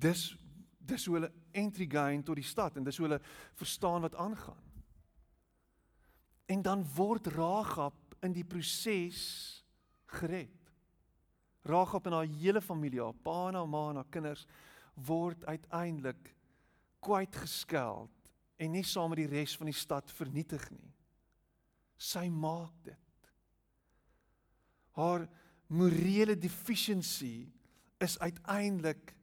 dis 0.00 0.36
dis 0.78 1.04
hoe 1.06 1.14
hulle 1.14 1.32
entry 1.54 1.86
gain 1.86 2.22
tot 2.22 2.34
die 2.34 2.46
stad 2.46 2.76
en 2.76 2.84
dis 2.84 2.96
hoe 2.98 3.06
hulle 3.06 3.20
verstaan 3.54 4.02
wat 4.02 4.14
aangaan. 4.14 4.64
En 6.50 6.62
dan 6.62 6.82
word 6.96 7.26
Ragab 7.26 8.16
in 8.26 8.32
die 8.32 8.44
proses 8.44 9.20
gered. 10.06 10.72
Ragab 11.62 12.06
en 12.06 12.12
haar 12.12 12.26
hele 12.40 12.60
familie, 12.60 13.02
haar 13.04 13.14
pa 13.14 13.48
en 13.48 13.54
haar 13.60 13.68
ma 13.68 13.84
en 13.90 14.00
haar 14.00 14.10
kinders 14.10 14.46
word 14.94 15.44
uiteindelik 15.44 16.34
kwyt 16.98 17.36
geskeld 17.36 18.19
en 18.60 18.74
nie 18.74 18.84
saam 18.84 19.12
met 19.12 19.22
die 19.22 19.30
res 19.30 19.56
van 19.56 19.70
die 19.70 19.76
stad 19.76 20.12
vernietig 20.12 20.66
nie. 20.74 20.90
Sy 22.00 22.26
maak 22.32 22.74
dit. 22.84 23.30
Haar 24.98 25.24
morele 25.70 26.36
deficiency 26.36 27.48
is 28.02 28.18
uiteindelik 28.20 29.14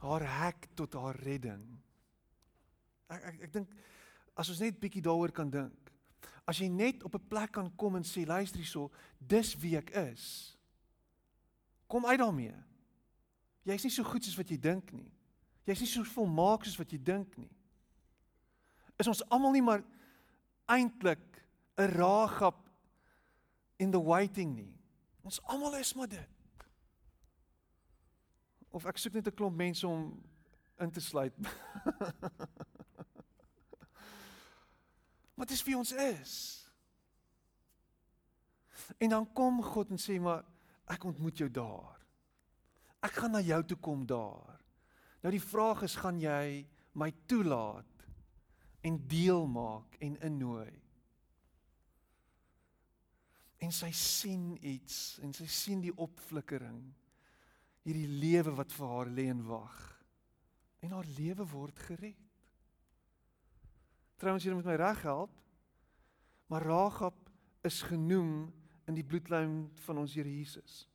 haar 0.00 0.24
hek 0.24 0.68
tot 0.76 0.96
haar 0.96 1.16
redding. 1.24 1.64
Ek 3.12 3.24
ek 3.32 3.46
ek 3.48 3.54
dink 3.58 3.72
as 4.40 4.48
ons 4.52 4.62
net 4.62 4.80
bietjie 4.80 5.04
daaroor 5.04 5.32
kan 5.36 5.50
dink. 5.52 5.92
As 6.48 6.60
jy 6.60 6.68
net 6.72 7.04
op 7.04 7.14
'n 7.14 7.28
plek 7.28 7.52
kan 7.52 7.68
kom 7.76 7.96
en 7.96 8.04
sê 8.04 8.26
luister 8.26 8.58
hierso, 8.58 8.90
dis 9.18 9.54
wie 9.60 9.76
ek 9.76 9.90
is. 9.90 10.56
Kom 11.86 12.06
uit 12.06 12.18
daarmee. 12.18 12.56
Jy's 13.64 13.84
nie 13.84 13.92
so 13.92 14.04
goed 14.04 14.24
soos 14.24 14.36
wat 14.36 14.48
jy 14.48 14.56
dink 14.56 14.92
nie. 14.92 15.12
Jy's 15.70 15.84
nie 15.84 15.90
so 15.92 16.02
volmaak 16.16 16.64
soos 16.66 16.78
wat 16.80 16.90
jy 16.90 16.98
dink 16.98 17.36
nie. 17.38 17.50
Is 18.98 19.06
ons 19.06 19.22
almal 19.30 19.54
nie 19.54 19.62
maar 19.62 19.84
eintlik 20.66 21.22
'n 21.78 21.88
Ragab 21.94 22.58
in 23.78 23.90
the 23.90 24.00
waiting 24.02 24.56
nie. 24.56 24.74
Ons 25.22 25.40
almal 25.42 25.74
is 25.78 25.94
maar 25.94 26.08
dit. 26.08 26.28
Of 28.70 28.84
ek 28.86 28.98
soek 28.98 29.12
net 29.14 29.26
'n 29.26 29.34
klomp 29.34 29.56
mense 29.56 29.86
om 29.86 30.22
in 30.78 30.90
te 30.90 31.00
sluit. 31.00 31.34
Wat 35.38 35.50
is 35.50 35.62
wie 35.62 35.76
ons 35.76 35.92
is? 35.92 36.66
En 38.98 39.08
dan 39.08 39.32
kom 39.32 39.62
God 39.62 39.90
en 39.90 39.98
sê 39.98 40.20
maar 40.20 40.44
ek 40.86 41.04
ontmoet 41.04 41.38
jou 41.38 41.50
daar. 41.50 42.00
Ek 43.00 43.12
gaan 43.12 43.30
na 43.30 43.40
jou 43.40 43.64
toe 43.64 43.78
kom 43.78 44.06
daar. 44.06 44.59
Nou 45.20 45.32
die 45.34 45.42
vraag 45.42 45.84
is 45.84 45.98
gaan 46.00 46.20
jy 46.20 46.64
my 46.96 47.10
toelaat 47.28 48.06
en 48.86 48.96
deel 49.08 49.44
maak 49.46 49.98
en 50.00 50.16
innooi? 50.24 50.70
En 53.60 53.72
sy 53.76 53.90
sien 53.92 54.54
iets 54.64 55.18
en 55.24 55.34
sy 55.36 55.46
sien 55.50 55.82
die 55.84 55.92
opflikkering 55.92 56.80
hierdie 57.84 58.08
lewe 58.20 58.54
wat 58.56 58.72
vir 58.76 58.92
haar 58.92 59.10
lê 59.12 59.26
en 59.32 59.42
wag. 59.48 59.76
En 60.84 60.94
haar 60.96 61.08
lewe 61.16 61.46
word 61.48 61.78
gered. 61.88 62.26
Trouwens 64.20 64.44
jy 64.44 64.52
moet 64.56 64.68
my 64.68 64.76
reg 64.80 65.02
help. 65.08 65.32
Maar 66.52 66.66
Ragab 66.66 67.16
is 67.64 67.82
genoem 67.86 68.50
in 68.88 68.96
die 68.96 69.06
bloedlyn 69.06 69.68
van 69.84 70.00
ons 70.02 70.16
Here 70.16 70.28
Jesus. 70.28 70.89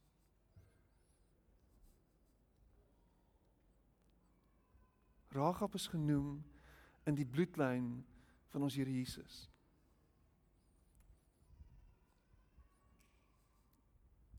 Ragab 5.36 5.76
is 5.76 5.88
genoem 5.92 6.40
in 7.06 7.18
die 7.18 7.28
bloedlyn 7.28 7.90
van 8.54 8.64
ons 8.64 8.78
Here 8.80 8.92
Jesus. 8.92 9.50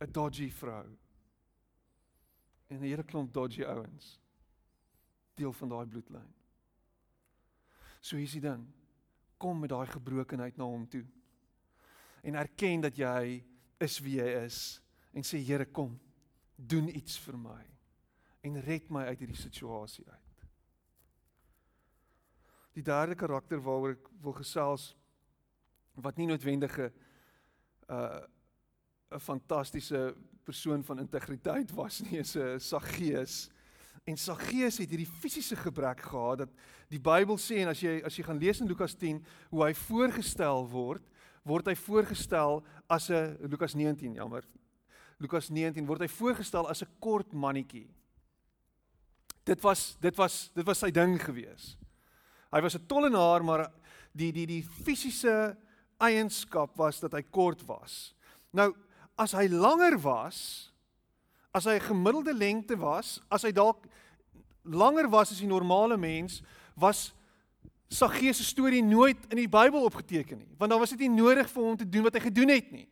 'n 0.01 0.13
dodgy 0.13 0.51
vrou 0.51 0.87
en 2.69 2.79
'n 2.79 2.89
hele 2.89 3.05
klomp 3.05 3.33
dodgy 3.33 3.65
ouens 3.65 4.21
deel 5.35 5.53
van 5.53 5.69
daai 5.69 5.87
bloedlyn. 5.87 6.35
So 8.01 8.17
hier's 8.17 8.33
die 8.33 8.41
ding. 8.41 8.67
Kom 9.37 9.61
met 9.61 9.71
daai 9.71 9.87
gebrokenheid 9.87 10.57
na 10.57 10.65
hom 10.65 10.89
toe. 10.89 11.05
En 12.23 12.35
erken 12.35 12.81
dat 12.81 12.97
jy 12.97 13.45
is 13.79 13.99
wie 13.99 14.17
jy 14.21 14.45
is 14.45 14.83
en 15.13 15.23
sê 15.23 15.39
Here 15.39 15.67
kom, 15.67 16.01
doen 16.57 16.89
iets 16.89 17.19
vir 17.19 17.39
my 17.39 17.65
en 18.41 18.61
red 18.61 18.91
my 18.91 19.05
uit 19.05 19.19
hierdie 19.19 19.43
situasie 19.43 20.05
uit. 20.09 20.26
Die 22.77 22.85
derde 22.85 23.17
karakter 23.17 23.61
waaroor 23.65 23.97
ek 23.97 24.09
wil 24.21 24.35
gesels 24.37 24.91
wat 25.97 26.19
nie 26.21 26.29
noodwendige 26.29 26.93
uh 27.89 28.25
'n 29.07 29.21
fantastiese 29.23 30.17
persoon 30.43 30.83
van 30.85 30.99
integriteit 30.99 31.71
was 31.71 32.01
nie, 32.01 32.19
is 32.19 32.35
'n 32.37 32.59
Saggeus. 32.59 33.49
En 34.05 34.17
Saggeus 34.17 34.79
het 34.79 34.91
hierdie 34.91 35.07
fisiese 35.07 35.57
gebrek 35.57 36.01
gehad 36.01 36.39
dat 36.39 36.51
die 36.89 37.01
Bybel 37.01 37.39
sê 37.39 37.63
en 37.63 37.69
as 37.69 37.81
jy 37.81 38.03
as 38.05 38.17
jy 38.17 38.25
gaan 38.25 38.39
lees 38.39 38.61
in 38.61 38.67
Lukas 38.67 38.95
10 38.95 39.25
hoe 39.51 39.65
hy 39.65 39.75
voorgestel 39.75 40.69
word, 40.69 41.03
word 41.43 41.67
hy 41.67 41.75
voorgestel 41.75 42.65
as 42.89 43.11
'n 43.11 43.37
Lukas 43.49 43.75
19, 43.75 44.15
jammer. 44.15 44.45
Lukas 45.19 45.49
19 45.49 45.87
word 45.87 46.01
hy 46.01 46.09
voorgestel 46.09 46.69
as 46.69 46.83
'n 46.83 46.91
kort 46.99 47.33
mannetjie. 47.33 47.89
Dit 49.45 49.61
was 49.63 49.97
dit 50.01 50.17
was 50.17 50.51
dit 50.55 50.67
was 50.67 50.79
sy 50.79 50.91
ding 50.91 51.23
gewees. 51.23 51.77
Hy 52.57 52.63
was 52.65 52.75
'n 52.75 52.87
tollenaar, 52.89 53.45
maar 53.45 53.71
die 54.17 54.33
die 54.33 54.47
die 54.47 54.63
fisiese 54.63 55.57
eienskap 56.01 56.77
was 56.77 57.01
dat 57.01 57.13
hy 57.13 57.23
kort 57.23 57.63
was. 57.67 58.15
Nou 58.51 58.73
as 59.19 59.33
hy 59.33 59.47
langer 59.49 59.99
was, 60.01 60.73
as 61.53 61.65
hy 61.65 61.77
'n 61.77 61.89
gemiddelde 61.93 62.33
lengte 62.33 62.77
was, 62.77 63.21
as 63.31 63.43
hy 63.43 63.53
dalk 63.53 63.87
langer 64.65 65.09
was 65.09 65.33
as 65.33 65.41
die 65.41 65.47
normale 65.47 65.97
mens, 65.97 66.43
was 66.77 67.13
Saggeus 67.89 68.39
se 68.39 68.45
storie 68.45 68.83
nooit 68.83 69.17
in 69.31 69.37
die 69.37 69.49
Bybel 69.49 69.85
opgeteken 69.85 70.39
nie, 70.39 70.49
want 70.59 70.71
dan 70.71 70.81
was 70.81 70.91
dit 70.91 70.99
nie 71.07 71.23
nodig 71.23 71.47
vir 71.49 71.63
hom 71.63 71.77
te 71.77 71.89
doen 71.89 72.03
wat 72.03 72.15
hy 72.15 72.21
gedoen 72.21 72.49
het 72.49 72.73
nie. 72.73 72.89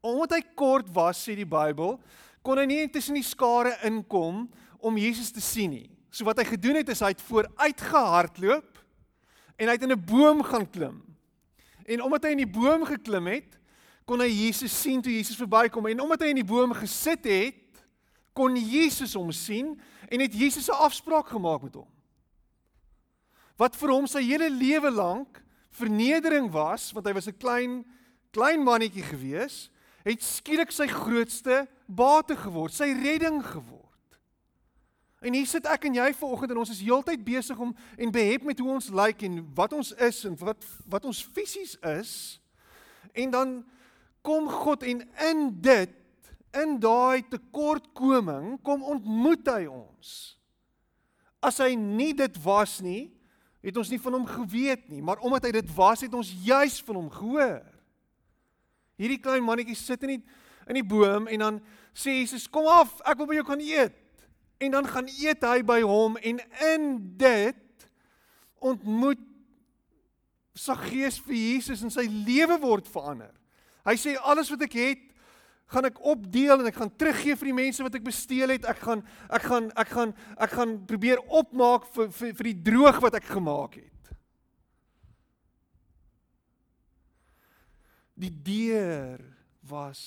Omdat 0.00 0.30
hy 0.30 0.42
kort 0.54 0.92
was, 0.94 1.18
sê 1.18 1.34
die 1.34 1.48
Bybel, 1.48 1.98
kon 2.42 2.58
hy 2.58 2.66
nie 2.66 2.88
tussen 2.88 3.18
die 3.18 3.26
skare 3.26 3.74
inkom 3.82 4.44
om 4.78 5.00
Jesus 5.00 5.32
te 5.34 5.42
sien 5.42 5.70
nie. 5.74 5.90
So 6.10 6.24
wat 6.24 6.38
hy 6.38 6.44
gedoen 6.44 6.78
het 6.78 6.88
is 6.88 7.02
hy 7.02 7.10
het 7.16 7.24
vooruit 7.26 7.82
gehardloop 7.82 8.77
en 9.58 9.68
hy 9.68 9.74
het 9.74 9.82
in 9.82 9.92
'n 9.92 10.04
boom 10.04 10.42
gaan 10.42 10.70
klim. 10.70 11.02
En 11.84 12.02
omdat 12.02 12.24
hy 12.24 12.30
in 12.30 12.44
die 12.44 12.54
boom 12.60 12.84
geklim 12.84 13.26
het, 13.26 13.58
kon 14.04 14.20
hy 14.20 14.28
Jesus 14.28 14.72
sien 14.72 15.02
toe 15.02 15.12
Jesus 15.12 15.36
verbykom 15.36 15.86
en 15.86 16.00
omdat 16.00 16.20
hy 16.20 16.32
in 16.32 16.42
die 16.42 16.52
boom 16.52 16.72
gesit 16.72 17.24
het, 17.24 17.84
kon 18.32 18.56
Jesus 18.56 19.14
hom 19.18 19.32
sien 19.32 19.80
en 20.08 20.20
het 20.20 20.32
Jesus 20.32 20.68
'n 20.68 20.80
afspraak 20.86 21.28
gemaak 21.28 21.62
met 21.62 21.74
hom. 21.74 21.88
Wat 23.56 23.76
vir 23.76 23.90
hom 23.90 24.06
sy 24.06 24.22
hele 24.22 24.50
lewe 24.50 24.90
lank 24.90 25.42
vernedering 25.70 26.50
was, 26.50 26.92
want 26.92 27.06
hy 27.06 27.12
was 27.12 27.26
'n 27.26 27.36
klein 27.36 27.84
klein 28.30 28.62
mannetjie 28.62 29.02
gewees, 29.02 29.70
het 30.04 30.22
skielik 30.22 30.70
sy 30.72 30.86
grootste 30.86 31.66
bate 31.86 32.36
geword, 32.36 32.72
sy 32.72 32.92
redding 32.92 33.40
geword. 33.44 33.87
En 35.18 35.34
hier 35.34 35.46
sit 35.50 35.66
ek 35.66 35.88
en 35.88 35.96
jy 35.98 36.12
vanoggend 36.14 36.52
en 36.54 36.60
ons 36.62 36.70
is 36.70 36.82
heeltyd 36.84 37.24
besig 37.26 37.58
om 37.58 37.72
en 37.74 38.14
behep 38.14 38.44
met 38.46 38.60
hoe 38.62 38.70
ons 38.76 38.90
lyk 38.92 39.18
like 39.18 39.26
en 39.26 39.40
wat 39.56 39.74
ons 39.74 39.90
is 40.06 40.20
en 40.28 40.36
wat 40.38 40.66
wat 40.86 41.08
ons 41.10 41.24
fisies 41.34 41.74
is. 41.90 42.12
En 43.18 43.34
dan 43.34 43.56
kom 44.22 44.46
God 44.50 44.86
en 44.86 45.02
in 45.30 45.42
dit 45.62 45.94
in 46.62 46.78
daai 46.80 47.26
tekortkoming 47.28 48.56
kom 48.62 48.86
ontmoet 48.94 49.50
hy 49.50 49.66
ons. 49.66 50.14
As 51.42 51.58
hy 51.62 51.74
nie 51.78 52.12
dit 52.16 52.38
was 52.42 52.78
nie, 52.82 53.10
het 53.62 53.76
ons 53.78 53.90
nie 53.90 54.00
van 54.00 54.16
hom 54.20 54.26
geweet 54.26 54.86
nie, 54.90 55.02
maar 55.02 55.20
omdat 55.26 55.48
hy 55.48 55.56
dit 55.58 55.70
was, 55.74 56.02
het 56.06 56.14
ons 56.14 56.30
juis 56.46 56.78
van 56.86 56.98
hom 57.02 57.10
gehoor. 57.10 57.66
Hierdie 58.98 59.20
klein 59.22 59.44
mannetjie 59.46 59.78
sit 59.78 60.06
in 60.06 60.18
die 60.18 60.22
in 60.68 60.76
die 60.76 60.84
boom 60.84 61.30
en 61.32 61.40
dan 61.40 61.58
sê 61.96 62.18
Jesus, 62.20 62.44
"Kom 62.46 62.66
af, 62.66 63.00
ek 63.00 63.16
wil 63.16 63.26
by 63.26 63.34
jou 63.40 63.44
kan 63.44 63.60
eet." 63.60 64.07
En 64.58 64.74
dan 64.74 64.86
gaan 64.90 65.08
eet 65.08 65.44
hy 65.46 65.62
by 65.62 65.80
hom 65.86 66.16
en 66.18 66.40
in 66.74 66.86
dit 67.20 67.88
ontmoet 68.58 69.22
Saggeus 70.58 71.20
vir 71.22 71.36
Jesus 71.38 71.84
en 71.86 71.92
sy 71.94 72.08
lewe 72.10 72.56
word 72.58 72.88
verander. 72.90 73.30
Hy 73.86 73.94
sê 73.94 74.16
alles 74.18 74.48
wat 74.50 74.64
ek 74.66 74.74
het, 74.74 75.04
gaan 75.70 75.86
ek 75.86 76.00
opdeel 76.02 76.58
en 76.58 76.66
ek 76.70 76.80
gaan 76.80 76.90
teruggee 76.98 77.36
vir 77.38 77.50
die 77.50 77.58
mense 77.60 77.84
wat 77.84 77.98
ek 77.98 78.06
besteel 78.06 78.50
het. 78.54 78.66
Ek 78.66 78.80
gaan 78.82 79.04
ek 79.28 79.44
gaan 79.44 79.68
ek 79.78 79.92
gaan 79.92 80.14
ek 80.34 80.56
gaan 80.56 80.74
probeer 80.88 81.22
opmaak 81.28 81.86
vir 81.94 82.10
vir, 82.16 82.34
vir 82.40 82.50
die 82.50 82.58
droog 82.70 82.98
wat 83.04 83.20
ek 83.20 83.30
gemaak 83.30 83.78
het. 83.78 84.12
Die 88.18 88.32
deur 88.32 89.22
was 89.70 90.02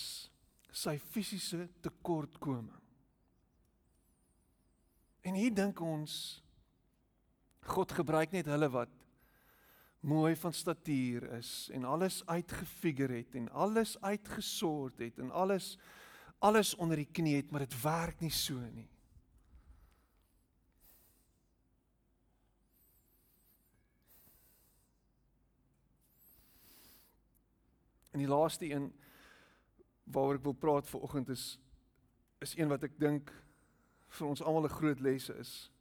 sy 0.75 0.97
fisiese 0.99 1.69
tekortkoming. 1.85 2.80
En 5.21 5.37
hier 5.37 5.53
dink 5.53 5.79
ons 5.79 6.41
God 7.71 7.91
gebruik 7.93 8.31
net 8.33 8.49
hulle 8.49 8.69
wat 8.73 8.93
mooi 10.01 10.33
van 10.35 10.53
statuur 10.53 11.27
is 11.37 11.69
en 11.73 11.85
alles 11.85 12.23
uitgefigure 12.25 13.19
het 13.21 13.35
en 13.37 13.51
alles 13.53 13.93
uitgesort 14.01 14.97
het 14.97 15.19
en 15.21 15.29
alles 15.31 15.75
alles 16.41 16.73
onder 16.75 16.97
die 16.97 17.05
knie 17.05 17.35
het, 17.35 17.51
maar 17.51 17.61
dit 17.61 17.75
werk 17.83 18.19
nie 18.19 18.31
so 18.33 18.57
nie. 18.73 18.87
En 28.11 28.19
die 28.19 28.27
laaste 28.27 28.65
een 28.65 28.89
waaroor 30.11 30.39
ek 30.41 30.47
wil 30.49 30.57
praat 30.57 30.89
vanoggend 30.89 31.29
is 31.29 31.45
is 32.41 32.55
een 32.57 32.73
wat 32.73 32.83
ek 32.89 32.97
dink 32.97 33.29
vir 34.17 34.27
ons 34.27 34.41
almal 34.41 34.65
'n 34.67 34.77
groot 34.77 34.99
les 34.99 35.29
is. 35.29 35.71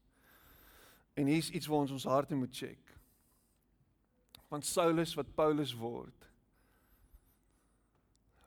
En 1.17 1.27
hier's 1.27 1.51
iets 1.51 1.67
waar 1.67 1.85
ons 1.85 1.91
ons 1.91 2.05
harte 2.05 2.35
moet 2.35 2.55
check. 2.55 2.99
Want 4.49 4.67
Saulus 4.67 5.15
wat 5.15 5.35
Paulus 5.35 5.75
word 5.75 6.29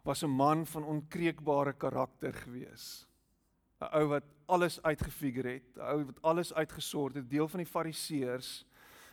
was 0.04 0.24
'n 0.24 0.30
man 0.30 0.66
van 0.66 0.84
onkreukbare 0.84 1.74
karakter 1.74 2.34
gewees. 2.34 3.08
'n 3.82 3.88
Ou 3.92 4.08
wat 4.08 4.24
alles 4.46 4.82
uitgefigure 4.82 5.50
het, 5.50 5.78
'n 5.78 5.80
ou 5.80 6.06
wat 6.06 6.22
alles 6.22 6.54
uitgesort 6.54 7.16
het, 7.16 7.30
deel 7.30 7.48
van 7.48 7.58
die 7.58 7.72
Fariseërs. 7.72 8.66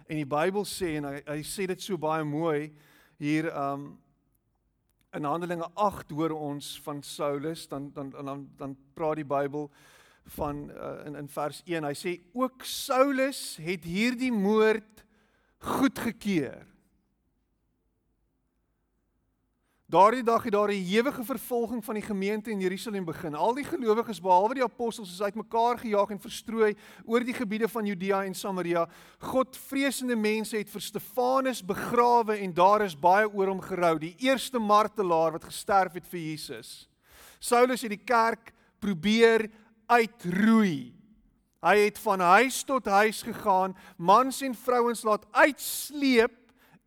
En 0.07 0.17
die 0.17 0.27
Bybel 0.27 0.65
sê 0.65 0.97
en 0.97 1.05
hy 1.05 1.23
hy 1.27 1.43
sê 1.43 1.67
dit 1.67 1.83
so 1.83 1.99
baie 1.99 2.25
mooi 2.25 2.75
hier 3.19 3.57
um 3.57 4.01
in 5.13 5.25
Handelinge 5.25 5.71
8 5.75 6.11
hoor 6.11 6.31
ons 6.31 6.81
van 6.81 7.03
Saulus 7.03 7.69
dan 7.69 7.93
dan 7.93 8.11
dan 8.11 8.51
dan 8.57 8.77
praat 8.95 9.17
die 9.17 9.25
Bybel 9.25 9.71
van 10.25 10.71
uh, 10.71 11.07
in 11.07 11.17
in 11.17 11.29
vers 11.29 11.63
1 11.67 11.85
hy 11.85 11.95
sê 11.95 12.17
ook 12.33 12.65
Saulus 12.65 13.57
het 13.63 13.85
hierdie 13.85 14.33
moord 14.33 15.05
goedgekeur 15.59 16.71
Daardie 19.91 20.23
dag 20.23 20.43
het 20.43 20.53
daar 20.53 20.69
'n 20.69 20.87
ewige 20.87 21.25
vervolging 21.25 21.85
van 21.85 21.95
die 21.95 22.03
gemeente 22.03 22.51
in 22.51 22.61
Jerusalem 22.61 23.05
begin. 23.05 23.35
Al 23.35 23.55
die 23.55 23.65
gelowiges 23.65 24.21
behalwe 24.21 24.55
die 24.55 24.63
apostels 24.63 25.13
is 25.13 25.23
uitmekaar 25.23 25.79
gejaag 25.79 26.11
en 26.11 26.21
verstrooi 26.21 26.77
oor 27.05 27.25
die 27.25 27.35
gebiede 27.35 27.69
van 27.69 27.87
Judea 27.87 28.25
en 28.25 28.35
Samaria. 28.35 28.89
Godvreesende 29.19 30.17
mense 30.17 30.57
het 30.57 30.71
vir 30.71 30.81
Stefanus 30.81 31.65
begrawe 31.65 32.37
en 32.37 32.55
daar 32.55 32.83
is 32.83 32.99
baie 32.99 33.33
oor 33.33 33.47
hom 33.47 33.61
gerou, 33.61 33.99
die 33.99 34.15
eerste 34.19 34.59
martelaar 34.59 35.33
wat 35.33 35.45
gesterf 35.45 35.93
het 35.93 36.07
vir 36.07 36.21
Jesus. 36.21 36.89
Saulus 37.41 37.83
het 37.83 37.91
die 37.91 38.05
kerk 38.05 38.53
probeer 38.79 39.51
uitroei. 39.91 40.93
Hy 41.61 41.77
het 41.77 41.99
van 42.01 42.23
huis 42.39 42.63
tot 42.65 42.87
huis 42.89 43.21
gegaan, 43.27 43.75
mans 43.99 44.41
en 44.47 44.55
vrouens 44.57 45.03
laat 45.05 45.27
uitsleep 45.37 46.37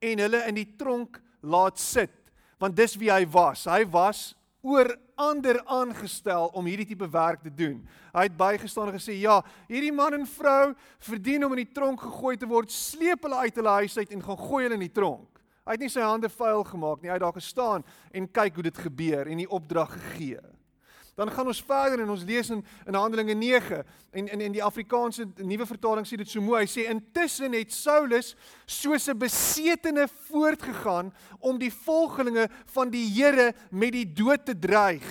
en 0.04 0.24
hulle 0.24 0.42
in 0.50 0.58
die 0.58 0.70
tronk 0.80 1.20
laat 1.44 1.80
sit 1.80 2.16
want 2.64 2.78
dis 2.78 2.96
wie 2.96 3.12
hy 3.12 3.26
was. 3.28 3.66
Hy 3.68 3.84
was 3.92 4.32
oor 4.64 4.88
ander 5.20 5.60
aangestel 5.68 6.48
om 6.56 6.68
hierdie 6.70 6.88
tipe 6.88 7.10
werk 7.12 7.44
te 7.44 7.52
doen. 7.52 7.82
Hy 8.16 8.24
het 8.30 8.38
bygestaan 8.40 8.94
en 8.94 8.96
gesê: 8.96 9.18
"Ja, 9.20 9.42
hierdie 9.68 9.92
man 9.92 10.14
en 10.14 10.26
vrou 10.26 10.74
verdien 11.00 11.44
om 11.44 11.52
in 11.58 11.66
die 11.66 11.74
tronk 11.74 12.00
gegooi 12.00 12.38
te 12.38 12.48
word. 12.48 12.72
Sleep 12.72 13.24
hulle 13.28 13.44
uit 13.44 13.56
hulle 13.56 13.76
huis 13.84 13.98
uit 13.98 14.12
en 14.12 14.24
gaan 14.24 14.38
gooi 14.38 14.64
hulle 14.64 14.80
in 14.80 14.88
die 14.88 14.96
tronk." 14.96 15.28
Hy 15.66 15.72
het 15.72 15.80
nie 15.80 15.90
sy 15.90 16.02
hande 16.02 16.30
vuil 16.30 16.64
gemaak 16.64 17.02
nie. 17.02 17.10
Hy 17.10 17.16
het 17.16 17.24
daar 17.24 17.36
gestaan 17.36 17.84
en 18.12 18.32
kyk 18.32 18.56
hoe 18.56 18.64
dit 18.64 18.78
gebeur 18.78 19.28
en 19.28 19.38
die 19.38 19.50
opdrag 19.50 19.92
gegee. 19.92 20.42
Dan 21.16 21.32
gaan 21.32 21.48
ons 21.48 21.62
verder 21.62 22.02
en 22.02 22.10
ons 22.10 22.24
lees 22.26 22.50
in 22.50 22.64
in 22.88 22.96
Handelinge 22.98 23.34
9 23.34 23.84
en 24.12 24.28
in 24.28 24.42
in 24.42 24.56
die 24.56 24.64
Afrikaanse 24.64 25.28
nuwe 25.36 25.66
vertaling 25.66 26.08
sê 26.08 26.18
dit 26.18 26.30
so 26.30 26.42
mooi. 26.42 26.64
Hy 26.64 26.70
sê 26.72 26.88
intussen 26.90 27.54
het 27.54 27.74
Saulus 27.74 28.34
soos 28.66 29.08
'n 29.10 29.18
besetene 29.18 30.08
voortgegaan 30.30 31.14
om 31.40 31.60
die 31.60 31.74
volgelinge 31.74 32.50
van 32.66 32.90
die 32.90 33.06
Here 33.14 33.54
met 33.70 33.92
die 33.92 34.14
dood 34.14 34.46
te 34.46 34.60
dreig. 34.60 35.06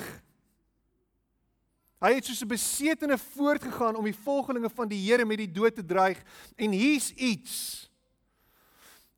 Hy 2.03 2.15
het 2.15 2.25
soos 2.25 2.43
'n 2.43 2.49
besetene 2.49 3.19
voortgegaan 3.19 3.97
om 3.97 4.05
die 4.05 4.17
volgelinge 4.25 4.71
van 4.71 4.89
die 4.89 4.99
Here 4.99 5.25
met 5.25 5.39
die 5.39 5.53
dood 5.53 5.75
te 5.75 5.85
dreig 5.85 6.19
en 6.57 6.71
hier's 6.71 7.13
iets 7.13 7.92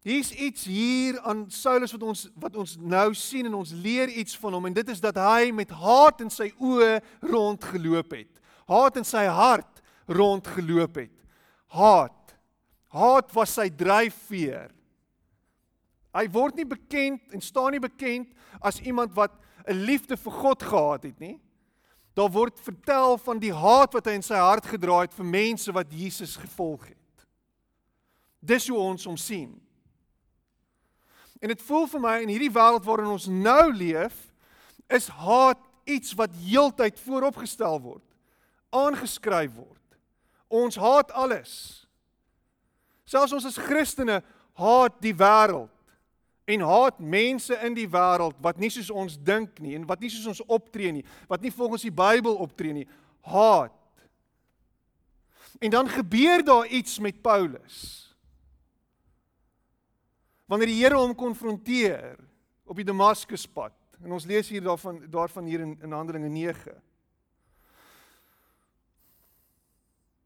Hier's 0.04 0.34
iets 0.36 0.66
hier 0.68 1.16
aan 1.24 1.46
Saulus 1.48 1.94
wat 1.96 2.02
ons 2.04 2.26
wat 2.36 2.56
ons 2.60 2.74
nou 2.76 3.06
sien 3.16 3.46
en 3.48 3.54
ons 3.56 3.70
leer 3.72 4.10
iets 4.12 4.36
van 4.36 4.52
hom 4.52 4.68
en 4.68 4.74
dit 4.76 4.90
is 4.92 5.00
dat 5.00 5.16
hy 5.16 5.48
met 5.56 5.72
haat 5.72 6.20
in 6.20 6.32
sy 6.32 6.50
oë 6.60 6.98
rondgeloop 7.24 8.12
het. 8.12 8.42
Haat 8.68 9.00
in 9.00 9.08
sy 9.08 9.24
hart 9.24 9.80
rondgeloop 10.12 11.00
het. 11.00 11.14
Haat. 11.72 12.36
Haat 12.92 13.32
was 13.32 13.56
sy 13.56 13.70
dryfveer. 13.72 14.68
Hy 16.14 16.26
word 16.36 16.60
nie 16.60 16.68
bekend 16.68 17.32
en 17.32 17.40
staan 17.40 17.72
nie 17.72 17.82
bekend 17.82 18.28
as 18.60 18.84
iemand 18.84 19.16
wat 19.16 19.32
'n 19.64 19.88
liefde 19.88 20.20
vir 20.20 20.32
God 20.32 20.62
gehad 20.62 21.02
het 21.08 21.18
nie. 21.18 21.40
Daar 22.14 22.30
word 22.30 22.60
vertel 22.60 23.16
van 23.18 23.38
die 23.38 23.54
haat 23.54 23.94
wat 23.94 24.06
hy 24.06 24.12
in 24.12 24.22
sy 24.22 24.36
hart 24.36 24.66
gedra 24.66 25.00
het 25.00 25.14
vir 25.14 25.24
mense 25.24 25.72
wat 25.72 25.90
Jesus 25.90 26.36
gevolg 26.36 26.88
het. 26.88 27.26
Dis 28.44 28.68
hoe 28.68 28.78
ons 28.78 29.04
hom 29.04 29.16
sien. 29.16 29.63
En 31.44 31.50
dit 31.52 31.62
voel 31.62 31.84
vir 31.92 32.00
my 32.00 32.14
in 32.24 32.30
hierdie 32.32 32.52
wêreld 32.52 32.86
waarin 32.88 33.10
ons 33.12 33.26
nou 33.28 33.68
leef, 33.76 34.14
is 34.88 35.10
haat 35.12 35.60
iets 35.84 36.14
wat 36.16 36.32
heeltyd 36.40 36.96
vooropgestel 37.04 37.76
word, 37.84 38.04
aangeskryf 38.72 39.52
word. 39.52 39.98
Ons 40.48 40.78
haat 40.80 41.12
alles. 41.12 41.52
Selfs 43.04 43.34
ons 43.36 43.44
as 43.50 43.60
Christene 43.60 44.22
haat 44.56 44.96
die 45.04 45.12
wêreld 45.12 45.68
en 46.48 46.64
haat 46.64 46.96
mense 47.00 47.56
in 47.66 47.76
die 47.76 47.88
wêreld 47.92 48.40
wat 48.44 48.56
nie 48.60 48.70
soos 48.72 48.88
ons 48.92 49.18
dink 49.20 49.60
nie 49.60 49.74
en 49.76 49.84
wat 49.88 50.00
nie 50.00 50.12
soos 50.12 50.30
ons 50.32 50.42
optree 50.48 50.92
nie, 50.96 51.04
wat 51.28 51.44
nie 51.44 51.52
volgens 51.52 51.84
die 51.84 51.92
Bybel 51.92 52.40
optree 52.40 52.72
nie. 52.72 52.86
Haat. 53.28 53.76
En 55.60 55.76
dan 55.76 55.92
gebeur 55.92 56.44
daar 56.44 56.72
iets 56.72 56.96
met 57.04 57.20
Paulus 57.20 58.13
wanneer 60.46 60.70
die 60.70 60.80
Here 60.82 60.98
hom 60.98 61.14
konfronteer 61.14 62.18
op 62.64 62.76
die 62.76 62.86
Damaskuspad. 62.86 63.74
En 64.04 64.12
ons 64.12 64.26
lees 64.28 64.48
hier 64.52 64.64
daarvan 64.64 65.04
daarvan 65.10 65.46
hier 65.48 65.60
in, 65.64 65.78
in 65.82 65.92
Handelinge 65.92 66.28
9. 66.28 66.74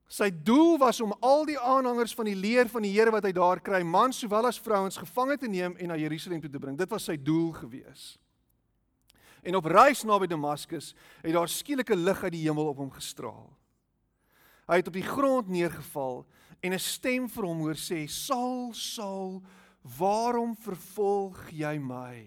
Sy 0.09 0.31
doel 0.33 0.79
was 0.81 1.03
om 1.05 1.13
al 1.21 1.45
die 1.47 1.59
aanhangers 1.61 2.15
van 2.17 2.31
die 2.31 2.37
leer 2.39 2.71
van 2.73 2.83
die 2.83 2.95
Here 2.95 3.13
wat 3.13 3.27
hy 3.29 3.33
daar 3.37 3.61
kry, 3.61 3.83
mans 3.85 4.23
sowel 4.23 4.49
as 4.49 4.61
vrouens 4.61 4.97
gevange 4.97 5.37
te 5.39 5.51
neem 5.51 5.77
en 5.77 5.93
na 5.93 5.99
Jerusalem 6.01 6.41
toe 6.41 6.51
te 6.51 6.63
bring. 6.63 6.79
Dit 6.79 6.91
was 6.91 7.05
sy 7.11 7.19
doel 7.21 7.53
gewees. 7.59 8.17
En 9.45 9.55
op 9.55 9.69
reis 9.71 10.03
naby 10.09 10.27
Damaskus 10.27 10.95
het 11.23 11.37
daar 11.37 11.49
skielik 11.49 11.91
'n 11.93 12.05
lig 12.05 12.23
uit 12.23 12.33
die 12.33 12.47
hemel 12.49 12.73
op 12.73 12.81
hom 12.81 12.91
gestraal. 12.91 13.53
Hy 14.67 14.77
het 14.77 14.89
op 14.89 14.97
die 14.97 15.07
grond 15.07 15.49
neergeval 15.49 16.27
en 16.61 16.73
'n 16.73 16.79
stem 16.79 17.29
vir 17.29 17.45
hom 17.45 17.59
hoor 17.59 17.77
sê: 17.77 18.09
"Saul, 18.09 18.73
Saul, 18.73 19.43
Waarom 19.97 20.57
vervolg 20.59 21.49
jy 21.55 21.79
my? 21.81 22.27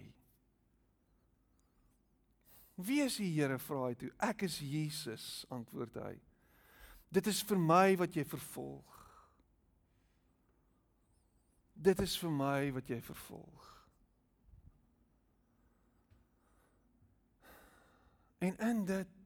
Wie 2.82 3.02
is 3.04 3.20
die 3.22 3.30
Here 3.36 3.60
vra 3.62 3.90
hy 3.90 3.98
toe? 4.00 4.10
Ek 4.24 4.46
is 4.48 4.58
Jesus, 4.64 5.44
antwoord 5.54 6.00
hy. 6.02 6.16
Dit 7.12 7.28
is 7.30 7.42
vir 7.46 7.60
my 7.60 7.94
wat 8.00 8.16
jy 8.16 8.24
vervolg. 8.26 8.98
Dit 11.76 12.02
is 12.02 12.16
vir 12.22 12.34
my 12.34 12.72
wat 12.74 12.90
jy 12.90 13.00
vervolg. 13.04 13.68
En 18.42 18.58
in 18.72 18.86
dit 18.90 19.18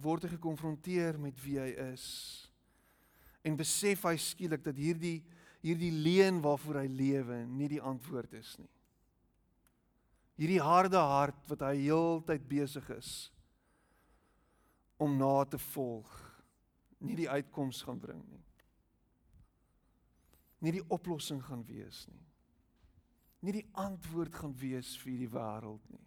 word 0.00 0.24
hy 0.24 0.34
gekonfronteer 0.36 1.18
met 1.20 1.36
wie 1.44 1.58
hy 1.60 1.70
is. 1.90 2.06
En 3.44 3.58
besef 3.58 4.06
hy 4.08 4.14
skielik 4.20 4.64
dat 4.64 4.78
hierdie 4.80 5.18
hierdie 5.64 5.92
leuen 5.92 6.42
waarvoor 6.44 6.82
hy 6.82 6.88
lewe 6.92 7.38
nie 7.48 7.70
die 7.72 7.82
antwoord 7.82 8.34
is 8.36 8.52
nie. 8.60 8.70
Hierdie 10.36 10.60
harde 10.60 11.00
hart 11.00 11.46
wat 11.48 11.62
hy 11.64 11.76
heeltyd 11.86 12.44
besig 12.50 12.88
is 12.96 13.12
om 15.00 15.16
na 15.18 15.44
te 15.48 15.58
volg, 15.72 16.10
nie 17.04 17.16
die 17.18 17.30
uitkoms 17.30 17.82
gaan 17.86 18.00
bring 18.02 18.20
nie. 18.28 18.42
Nie 20.64 20.72
die 20.78 20.84
oplossing 20.94 21.42
gaan 21.44 21.64
wees 21.68 22.04
nie. 22.08 22.22
Nie 23.44 23.58
die 23.58 23.66
antwoord 23.76 24.34
gaan 24.40 24.54
wees 24.56 24.94
vir 25.02 25.18
die 25.20 25.28
wêreld 25.28 25.84
nie. 25.92 26.06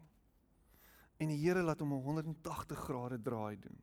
En 1.21 1.29
die 1.33 1.37
Here 1.41 1.61
laat 1.65 1.81
hom 1.81 1.93
'n 1.93 2.03
180 2.05 2.77
grade 2.77 3.21
draai 3.21 3.57
doen 3.57 3.81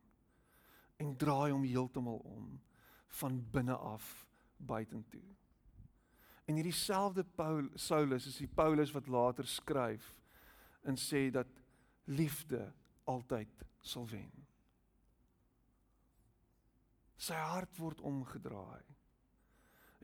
en 1.02 1.16
draai 1.16 1.50
hom 1.50 1.64
heeltemal 1.64 2.20
om 2.24 2.60
van 3.20 3.38
binne 3.50 3.76
af 3.76 4.26
buitentoe. 4.56 5.34
En 6.44 6.58
hierdie 6.58 6.76
selfde 6.76 7.24
Paul 7.24 7.70
Saulus 7.80 8.26
is 8.28 8.40
die 8.42 8.50
Paulus 8.50 8.92
wat 8.92 9.08
later 9.08 9.48
skryf 9.48 10.10
en 10.84 10.98
sê 11.00 11.30
dat 11.32 11.48
liefde 12.04 12.66
altyd 13.08 13.64
sal 13.80 14.04
wen. 14.10 14.32
Sy 17.16 17.38
hart 17.38 17.78
word 17.80 18.02
omgedraai. 18.04 18.84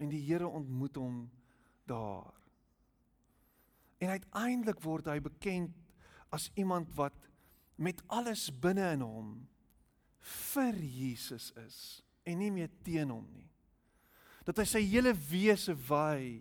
En 0.01 0.09
die 0.09 0.23
Here 0.25 0.49
ontmoet 0.49 0.97
hom 0.97 1.27
daar. 1.85 2.33
En 4.01 4.15
uiteindelik 4.17 4.81
word 4.81 5.11
hy 5.13 5.19
bekend 5.21 5.77
as 6.33 6.49
iemand 6.57 6.95
wat 6.97 7.29
met 7.77 8.01
alles 8.09 8.49
binne 8.49 8.87
in 8.95 9.05
hom 9.05 9.31
vir 10.21 10.77
Jesus 10.81 11.51
is 11.61 11.79
en 12.25 12.41
nie 12.41 12.53
meer 12.55 12.73
teen 12.85 13.13
hom 13.13 13.29
nie 13.35 13.50
dat 14.45 14.61
hy 14.61 14.67
sy 14.69 14.83
hele 14.89 15.13
wese 15.31 15.75
wy 15.89 16.41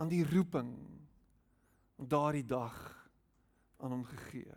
aan 0.00 0.10
die 0.10 0.24
roeping 0.24 0.72
daardie 2.00 2.46
dag 2.46 2.76
aan 3.80 3.92
hom 3.92 4.04
gegee. 4.08 4.56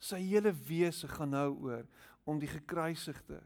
Sy 0.00 0.20
hele 0.24 0.52
wese 0.68 1.08
gaan 1.08 1.32
nou 1.32 1.50
oor 1.68 1.86
om 2.28 2.40
die 2.40 2.48
gekruisigde 2.48 3.40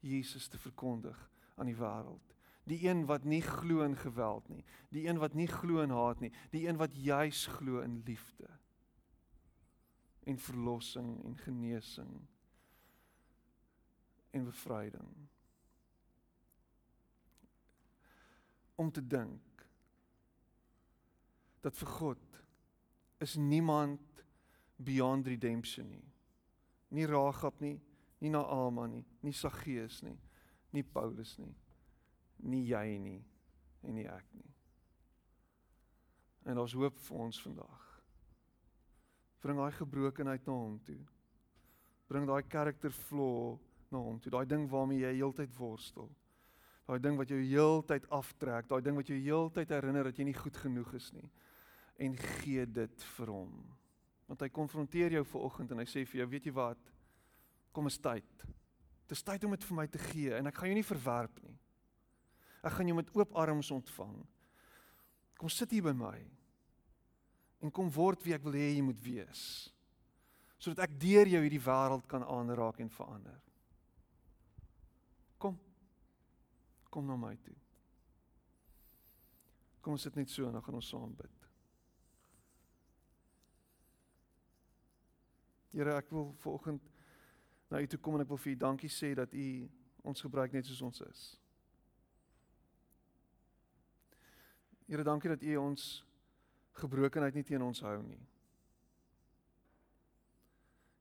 Jesus 0.00 0.48
te 0.48 0.58
verkondig 0.58 1.18
aan 1.56 1.68
die 1.70 1.78
wêreld. 1.78 2.34
Die 2.70 2.80
een 2.86 3.04
wat 3.08 3.24
nie 3.26 3.42
glo 3.42 3.82
in 3.82 3.96
geweld 3.98 4.48
nie, 4.48 4.62
die 4.94 5.06
een 5.08 5.18
wat 5.18 5.34
nie 5.34 5.48
glo 5.50 5.82
in 5.82 5.94
haat 5.94 6.20
nie, 6.22 6.30
die 6.52 6.66
een 6.68 6.78
wat 6.78 6.94
juis 6.94 7.46
glo 7.58 7.82
in 7.82 8.00
liefde 8.06 8.48
en 10.28 10.38
verlossing 10.38 11.24
en 11.24 11.36
genesing 11.42 12.12
en 14.30 14.44
bevryding. 14.44 15.08
Om 18.80 18.88
te 18.94 19.02
dink 19.04 19.64
dat 21.60 21.76
vir 21.76 21.90
God 21.98 22.38
is 23.20 23.36
niemand 23.36 24.24
beyond 24.80 25.26
redemption 25.28 25.90
nie. 25.92 26.06
Nie 26.96 27.06
Ragab 27.06 27.60
nie, 27.60 27.76
nie 28.18 28.30
Naama 28.32 28.86
nie, 28.88 29.04
nie 29.20 29.34
Saggeus 29.36 30.00
nie, 30.02 30.16
nie 30.72 30.84
Paulus 30.84 31.36
nie, 31.38 31.52
nie 32.48 32.64
jy 32.70 32.96
nie 32.98 33.20
en 33.84 33.96
nie 33.96 34.08
ek 34.08 34.32
nie. 34.36 34.48
En 36.48 36.56
daar's 36.56 36.74
hoop 36.76 36.96
vir 37.04 37.24
ons 37.26 37.40
vandag. 37.44 37.86
Bring 39.40 39.60
daai 39.60 39.72
gebrokenheid 39.76 40.46
na 40.48 40.56
hom 40.56 40.78
toe. 40.84 41.00
Bring 42.08 42.26
daai 42.28 42.42
character 42.48 42.92
flaw 42.92 43.58
na 43.92 44.00
hom 44.04 44.18
toe. 44.20 44.32
Daai 44.32 44.48
ding 44.48 44.66
waarmee 44.68 45.00
jy 45.04 45.14
heeltyd 45.20 45.52
worstel. 45.56 46.10
Daai 46.90 46.98
ding 46.98 47.14
wat 47.20 47.30
jou 47.30 47.38
heeltyd 47.38 48.08
aftrek, 48.10 48.66
daai 48.66 48.82
ding 48.82 48.96
wat 48.98 49.06
jou 49.06 49.14
heeltyd 49.14 49.70
herinner 49.70 50.08
dat 50.08 50.16
jy 50.18 50.24
nie 50.26 50.34
goed 50.34 50.56
genoeg 50.58 50.88
is 50.98 51.12
nie. 51.14 51.28
En 52.02 52.16
gee 52.18 52.64
dit 52.66 53.04
vir 53.14 53.30
hom. 53.30 53.52
Want 54.26 54.42
hy 54.42 54.48
konfronteer 54.50 55.14
jou 55.14 55.22
ver 55.30 55.44
oggend 55.46 55.70
en 55.70 55.78
hy 55.78 55.86
sê 55.86 56.02
vir 56.02 56.24
jou, 56.24 56.26
weet 56.32 56.48
jy 56.50 56.54
wat? 56.56 56.90
Kom 57.70 57.86
is 57.86 58.00
tyd. 58.02 58.42
Dit 59.06 59.14
is 59.14 59.22
tyd 59.22 59.46
om 59.46 59.54
dit 59.54 59.68
vir 59.68 59.78
my 59.78 59.86
te 59.86 60.02
gee 60.02 60.34
en 60.34 60.50
ek 60.50 60.58
gaan 60.58 60.72
jou 60.72 60.80
nie 60.80 60.88
verwerp 60.90 61.38
nie. 61.44 61.54
Ek 62.66 62.74
gaan 62.74 62.90
jou 62.90 62.98
met 62.98 63.14
oop 63.14 63.38
arms 63.38 63.70
ontvang. 63.70 64.18
Kom 65.38 65.52
sit 65.52 65.70
hier 65.70 65.86
by 65.86 65.94
my. 65.94 66.16
En 67.62 67.70
kom 67.70 67.86
word 67.94 68.26
wie 68.26 68.34
ek 68.34 68.42
wil 68.48 68.58
hê 68.58 68.72
jy 68.74 68.82
moet 68.82 68.98
wees. 69.04 69.44
Sodat 70.58 70.88
ek 70.88 70.98
deur 71.00 71.30
jou 71.30 71.40
hierdie 71.46 71.62
wêreld 71.62 72.10
kan 72.10 72.26
aanraak 72.26 72.82
en 72.82 72.90
verander. 72.98 73.38
Kom. 75.38 75.54
Kom 76.90 77.06
na 77.06 77.16
my 77.16 77.36
toe. 77.44 77.56
Kom 79.80 79.96
ons 79.96 80.02
sit 80.04 80.16
net 80.18 80.30
so 80.30 80.46
en 80.46 80.56
dan 80.56 80.64
gaan 80.64 80.76
ons 80.80 80.88
saam 80.92 81.12
bid. 81.16 81.46
Here, 85.70 85.94
ek 85.94 86.10
wil 86.10 86.32
vanoggend 86.42 86.88
na 87.70 87.78
u 87.78 87.86
toe 87.86 88.00
kom 88.02 88.18
en 88.18 88.24
ek 88.24 88.32
wil 88.32 88.40
vir 88.42 88.52
u 88.52 88.56
dankie 88.58 88.90
sê 88.90 89.12
dat 89.14 89.32
u 89.32 89.46
ons 90.02 90.24
gebruik 90.26 90.52
net 90.52 90.66
soos 90.66 90.82
ons 90.82 91.02
is. 91.06 91.22
Here, 94.90 95.06
dankie 95.06 95.30
dat 95.30 95.44
u 95.46 95.56
ons 95.62 95.86
gebrokenheid 96.82 97.38
nie 97.38 97.46
teen 97.46 97.62
ons 97.62 97.82
hou 97.86 98.00
nie. 98.02 98.20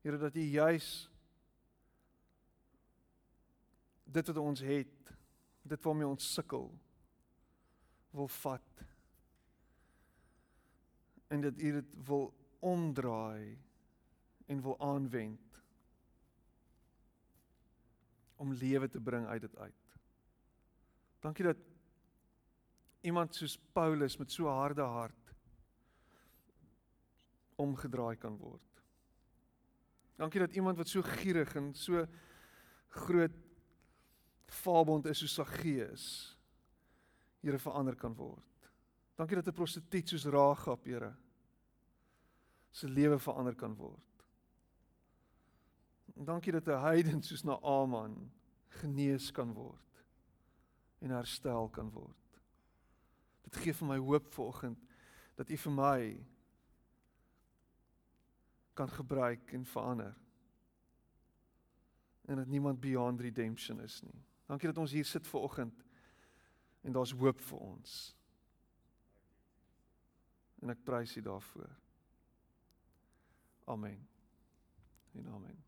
Here, 0.06 0.22
dat 0.22 0.38
u 0.38 0.46
juis 0.46 1.10
dit 4.06 4.30
wat 4.30 4.38
ons 4.42 4.62
het, 4.66 5.12
dit 5.70 5.84
waarmee 5.84 6.08
ons 6.08 6.34
sukkel, 6.34 6.70
wil 8.12 8.28
vat 8.28 8.86
en 11.30 11.42
dat 11.42 11.60
u 11.62 11.72
dit 11.72 11.90
wil 12.06 12.34
omdraai 12.60 13.58
en 14.46 14.62
wil 14.62 14.80
aanwend 14.80 15.62
om 18.36 18.54
lewe 18.54 18.90
te 18.90 19.02
bring 19.02 19.28
uit 19.28 19.42
dit 19.42 19.58
uit. 19.58 19.98
Dankie 21.20 21.46
dat 21.46 21.58
iemand 23.02 23.36
soos 23.36 23.58
Paulus 23.74 24.18
met 24.18 24.32
so 24.32 24.48
harde 24.48 24.82
hart 24.82 25.34
omgedraai 27.60 28.16
kan 28.18 28.38
word. 28.38 28.84
Dankie 30.16 30.40
dat 30.40 30.56
iemand 30.56 30.78
wat 30.78 30.88
so 30.88 31.04
gierig 31.04 31.56
en 31.56 31.74
so 31.76 32.06
groot 32.88 33.36
fabond 34.54 35.06
is 35.06 35.18
soos 35.18 35.34
Saggeus 35.34 36.06
Here 37.40 37.60
verander 37.60 37.96
kan 37.96 38.16
word. 38.16 38.70
Dankie 39.16 39.36
dat 39.36 39.48
'n 39.48 39.54
prostituut 39.54 40.08
soos 40.10 40.26
Ragab, 40.26 40.84
Here, 40.86 41.16
se 42.72 42.88
lewe 42.88 43.20
verander 43.20 43.56
kan 43.56 43.76
word. 43.76 44.26
En 46.16 46.26
dankie 46.26 46.52
dat 46.52 46.68
'n 46.68 46.82
heiden 46.82 47.24
soos 47.24 47.44
Naaman 47.44 48.32
genees 48.68 49.32
kan 49.32 49.54
word 49.54 50.04
en 51.00 51.10
herstel 51.10 51.70
kan 51.70 51.92
word. 51.92 52.42
Dit 53.44 53.56
gee 53.56 53.74
vir 53.74 53.88
my 53.88 53.98
hoop 53.98 54.34
vanoggend 54.34 54.80
dat 55.36 55.50
U 55.50 55.58
vir 55.58 55.72
my 55.72 56.26
kan 58.74 58.90
gebruik 58.90 59.54
en 59.54 59.66
verander. 59.66 60.16
En 62.26 62.36
dat 62.36 62.48
niemand 62.48 62.80
beyond 62.80 63.20
redemption 63.22 63.82
is 63.82 64.02
nie. 64.02 64.24
Dankie 64.50 64.72
dat 64.72 64.78
ons 64.82 64.92
hier 64.92 65.06
sit 65.06 65.28
vanoggend 65.28 65.84
en 66.82 66.94
daar's 66.96 67.14
hoop 67.14 67.42
vir 67.52 67.58
ons. 67.62 67.98
En 70.64 70.74
ek 70.74 70.82
prys 70.84 71.14
U 71.20 71.22
daarvoor. 71.22 71.70
Amen. 73.70 74.00
En 75.20 75.28
amen. 75.36 75.60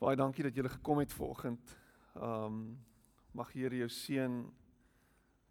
Baie 0.00 0.16
dankie 0.16 0.46
dat 0.46 0.56
julle 0.56 0.72
gekom 0.72 1.02
het 1.02 1.12
vanoggend. 1.12 1.76
Um 2.16 2.62
mag 3.36 3.52
Here 3.54 3.76
jou 3.76 3.88
seën 3.94 4.38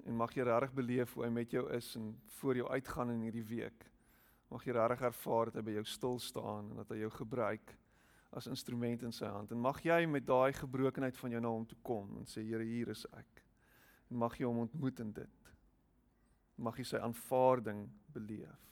en 0.04 0.18
mag 0.18 0.34
jy 0.36 0.44
regtig 0.44 0.74
beleef 0.76 1.14
hoe 1.14 1.24
hy 1.24 1.30
met 1.32 1.54
jou 1.54 1.62
is 1.78 1.94
en 1.96 2.10
voor 2.40 2.58
jou 2.58 2.66
uitgaan 2.68 3.14
in 3.14 3.22
hierdie 3.28 3.46
week. 3.48 3.86
Mag 4.50 4.66
jy 4.66 4.74
regtig 4.76 5.06
ervaar 5.14 5.52
dat 5.52 5.62
hy 5.62 5.64
by 5.70 5.78
jou 5.78 5.86
stil 5.88 6.20
staan 6.20 6.74
en 6.74 6.82
dat 6.82 6.92
hy 6.92 7.04
jou 7.06 7.12
gebruik 7.22 7.78
as 8.32 8.48
instrument 8.48 9.04
in 9.04 9.14
sy 9.16 9.26
hand. 9.26 9.52
En 9.52 9.62
mag 9.62 9.82
jy 9.84 10.04
met 10.06 10.26
daai 10.26 10.54
gebrokenheid 10.54 11.18
van 11.18 11.34
jou 11.34 11.42
na 11.42 11.52
hom 11.54 11.66
toe 11.66 11.78
kom 11.84 12.18
en 12.20 12.28
sê 12.30 12.44
Here, 12.46 12.66
hier 12.66 12.92
is 12.94 13.06
ek. 13.18 13.44
En 14.10 14.20
mag 14.22 14.38
jy 14.38 14.46
hom 14.46 14.64
ontmoet 14.66 15.00
in 15.02 15.14
dit. 15.14 15.54
Mag 16.58 16.78
jy 16.78 16.86
sy 16.92 17.02
aanvaarding 17.02 17.88
beleef. 18.14 18.69